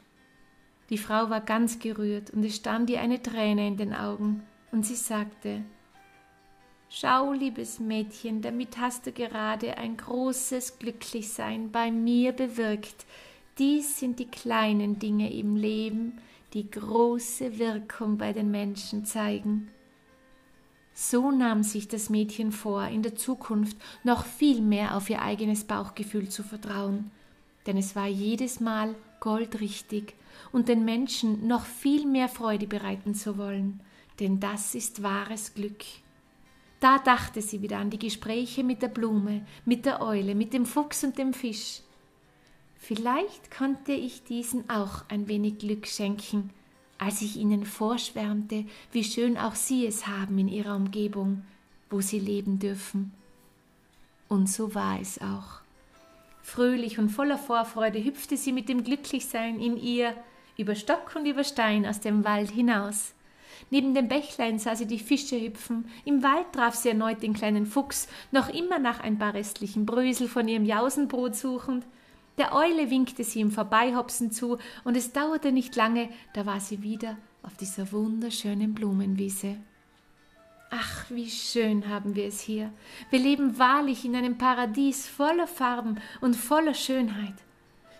Die 0.89 0.97
Frau 0.97 1.29
war 1.29 1.41
ganz 1.41 1.79
gerührt 1.79 2.29
und 2.29 2.43
es 2.43 2.55
stand 2.55 2.89
ihr 2.89 3.01
eine 3.01 3.21
Träne 3.21 3.67
in 3.67 3.77
den 3.77 3.93
Augen, 3.93 4.43
und 4.71 4.85
sie 4.85 4.95
sagte 4.95 5.63
Schau, 6.89 7.33
liebes 7.33 7.79
Mädchen, 7.79 8.41
damit 8.41 8.77
hast 8.77 9.07
du 9.07 9.11
gerade 9.11 9.77
ein 9.77 9.97
großes 9.97 10.79
Glücklichsein 10.79 11.71
bei 11.71 11.91
mir 11.91 12.31
bewirkt. 12.31 13.05
Dies 13.57 13.99
sind 13.99 14.19
die 14.19 14.27
kleinen 14.27 14.99
Dinge 14.99 15.33
im 15.33 15.55
Leben, 15.55 16.19
die 16.53 16.69
große 16.69 17.57
Wirkung 17.57 18.17
bei 18.17 18.31
den 18.31 18.51
Menschen 18.51 19.03
zeigen. 19.05 19.69
So 20.93 21.31
nahm 21.31 21.63
sich 21.63 21.89
das 21.89 22.09
Mädchen 22.09 22.53
vor, 22.53 22.87
in 22.87 23.01
der 23.01 23.15
Zukunft 23.15 23.77
noch 24.03 24.25
viel 24.25 24.61
mehr 24.61 24.95
auf 24.95 25.09
ihr 25.09 25.21
eigenes 25.21 25.65
Bauchgefühl 25.65 26.29
zu 26.29 26.43
vertrauen, 26.43 27.11
denn 27.65 27.77
es 27.77 27.95
war 27.95 28.07
jedes 28.07 28.59
Mal 28.59 28.95
goldrichtig 29.19 30.13
und 30.51 30.67
den 30.67 30.85
Menschen 30.85 31.47
noch 31.47 31.65
viel 31.65 32.05
mehr 32.05 32.29
Freude 32.29 32.67
bereiten 32.67 33.15
zu 33.15 33.37
wollen, 33.37 33.79
denn 34.19 34.39
das 34.39 34.75
ist 34.75 35.03
wahres 35.03 35.53
Glück. 35.53 35.83
Da 36.79 36.99
dachte 36.99 37.41
sie 37.41 37.61
wieder 37.61 37.79
an 37.79 37.89
die 37.89 37.99
Gespräche 37.99 38.63
mit 38.63 38.81
der 38.81 38.89
Blume, 38.89 39.45
mit 39.65 39.85
der 39.85 40.01
Eule, 40.01 40.35
mit 40.35 40.53
dem 40.53 40.65
Fuchs 40.65 41.03
und 41.03 41.17
dem 41.17 41.33
Fisch. 41.33 41.81
Vielleicht 42.77 43.49
konnte 43.49 43.93
ich 43.93 44.23
diesen 44.23 44.69
auch 44.69 45.03
ein 45.09 45.27
wenig 45.27 45.57
Glück 45.57 45.87
schenken, 45.87 46.51
als 46.99 47.21
ich 47.21 47.37
ihnen 47.37 47.65
vorschwärmte, 47.65 48.65
wie 48.91 49.03
schön 49.03 49.37
auch 49.37 49.55
sie 49.55 49.87
es 49.87 50.05
haben 50.05 50.37
in 50.37 50.47
ihrer 50.47 50.75
Umgebung, 50.75 51.43
wo 51.89 52.01
sie 52.01 52.19
leben 52.19 52.59
dürfen. 52.59 53.11
Und 54.27 54.49
so 54.49 54.75
war 54.75 54.99
es 54.99 55.19
auch. 55.19 55.64
Fröhlich 56.45 56.99
und 56.99 57.09
voller 57.09 57.39
Vorfreude 57.39 58.01
hüpfte 58.01 58.37
sie 58.37 58.53
mit 58.53 58.69
dem 58.69 58.83
Glücklichsein 58.83 59.59
in 59.59 59.77
ihr 59.77 60.13
über 60.59 60.75
Stock 60.75 61.13
und 61.15 61.25
über 61.25 61.43
Stein 61.43 61.87
aus 61.87 62.01
dem 62.01 62.23
Wald 62.23 62.51
hinaus. 62.51 63.15
Neben 63.71 63.95
dem 63.95 64.07
Bächlein 64.07 64.59
sah 64.59 64.75
sie 64.75 64.85
die 64.85 64.99
Fische 64.99 65.41
hüpfen, 65.41 65.89
im 66.05 66.21
Wald 66.21 66.53
traf 66.53 66.75
sie 66.75 66.89
erneut 66.89 67.23
den 67.23 67.33
kleinen 67.33 67.65
Fuchs, 67.65 68.07
noch 68.31 68.47
immer 68.47 68.77
nach 68.77 68.99
ein 68.99 69.17
paar 69.17 69.33
restlichen 69.33 69.87
Brösel 69.87 70.27
von 70.27 70.47
ihrem 70.47 70.65
Jausenbrot 70.65 71.35
suchend. 71.35 71.83
Der 72.37 72.53
Eule 72.53 72.91
winkte 72.91 73.23
sie 73.23 73.41
im 73.41 73.49
Vorbeihopsen 73.49 74.31
zu, 74.31 74.59
und 74.83 74.95
es 74.95 75.13
dauerte 75.13 75.51
nicht 75.51 75.75
lange, 75.75 76.09
da 76.33 76.45
war 76.45 76.59
sie 76.59 76.83
wieder 76.83 77.17
auf 77.41 77.57
dieser 77.57 77.91
wunderschönen 77.91 78.75
Blumenwiese. 78.75 79.57
Ach, 80.77 81.05
wie 81.09 81.29
schön 81.29 81.87
haben 81.87 82.15
wir 82.15 82.25
es 82.25 82.41
hier. 82.41 82.69
Wir 83.09 83.19
leben 83.19 83.57
wahrlich 83.57 84.03
in 84.03 84.15
einem 84.15 84.37
Paradies 84.37 85.07
voller 85.07 85.47
Farben 85.47 86.01
und 86.19 86.35
voller 86.35 86.73
Schönheit. 86.73 87.35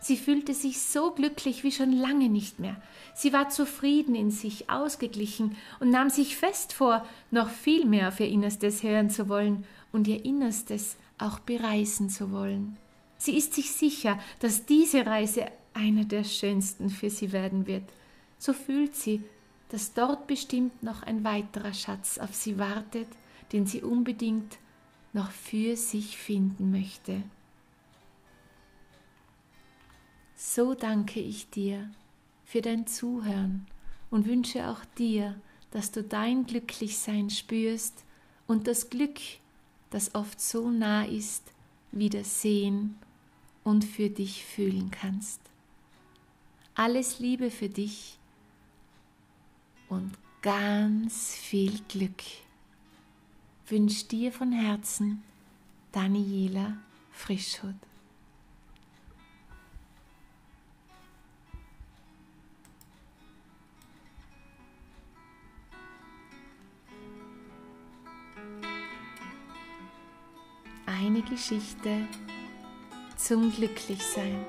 Sie 0.02 0.18
fühlte 0.18 0.54
sich 0.54 0.82
so 0.82 1.12
glücklich 1.12 1.64
wie 1.64 1.72
schon 1.72 1.94
lange 1.94 2.28
nicht 2.28 2.60
mehr. 2.60 2.76
Sie 3.14 3.32
war 3.32 3.50
zufrieden 3.50 4.14
in 4.14 4.30
sich, 4.30 4.70
ausgeglichen 4.70 5.56
und 5.80 5.90
nahm 5.90 6.10
sich 6.10 6.36
fest 6.36 6.74
vor, 6.74 7.06
noch 7.32 7.50
viel 7.50 7.86
mehr 7.86 8.10
auf 8.10 8.20
ihr 8.20 8.28
Innerstes 8.28 8.84
hören 8.84 9.10
zu 9.10 9.30
wollen 9.30 9.64
und 9.94 10.08
ihr 10.08 10.26
Innerstes 10.26 10.98
auch 11.18 11.40
bereisen 11.40 12.10
zu 12.10 12.32
wollen. 12.32 12.78
Sie 13.18 13.38
ist 13.38 13.54
sich 13.54 13.72
sicher, 13.72 14.20
dass 14.40 14.66
diese 14.66 15.06
Reise 15.06 15.46
eine 15.74 16.06
der 16.06 16.26
schönsten 16.26 16.90
für 16.90 17.10
sie 17.10 17.32
werden 17.32 17.68
wird. 17.68 17.86
So 18.38 18.52
fühlt 18.52 18.96
sie, 18.96 19.24
dass 19.70 19.94
dort 19.94 20.28
bestimmt 20.28 20.84
noch 20.84 21.04
ein 21.04 21.24
weiterer 21.24 21.74
Schatz 21.74 22.18
auf 22.18 22.34
sie 22.34 22.58
wartet, 22.58 23.08
den 23.52 23.66
sie 23.66 23.82
unbedingt 23.82 24.58
noch 25.14 25.32
für 25.32 25.76
sich 25.76 26.18
finden 26.18 26.72
möchte. 26.72 27.24
So 30.36 30.74
danke 30.74 31.20
ich 31.20 31.50
dir 31.50 31.90
für 32.44 32.62
dein 32.62 32.86
Zuhören 32.86 33.66
und 34.12 34.28
wünsche 34.28 34.70
auch 34.70 34.84
dir, 34.98 35.40
dass 35.72 35.92
du 35.92 36.04
dein 36.04 36.46
Glücklichsein 36.46 37.30
spürst 37.30 38.04
und 38.48 38.68
das 38.68 38.90
Glück, 38.90 39.20
das 39.90 40.14
oft 40.14 40.40
so 40.40 40.70
nah 40.70 41.04
ist, 41.06 41.52
wieder 41.92 42.24
sehen 42.24 42.98
und 43.64 43.84
für 43.84 44.10
dich 44.10 44.46
fühlen 44.46 44.92
kannst. 44.92 45.42
Alles 46.76 47.20
Liebe 47.20 47.50
für 47.50 47.70
dich 47.70 48.20
und 49.96 50.12
ganz 50.42 51.34
viel 51.36 51.80
Glück. 51.88 52.22
Wünsch 53.68 54.08
dir 54.08 54.32
von 54.32 54.52
Herzen 54.52 55.24
Daniela 55.92 56.78
Frischhut. 57.12 57.74
Eine 70.86 71.22
Geschichte 71.22 72.08
zum 73.16 73.52
Glücklichsein. 73.52 74.46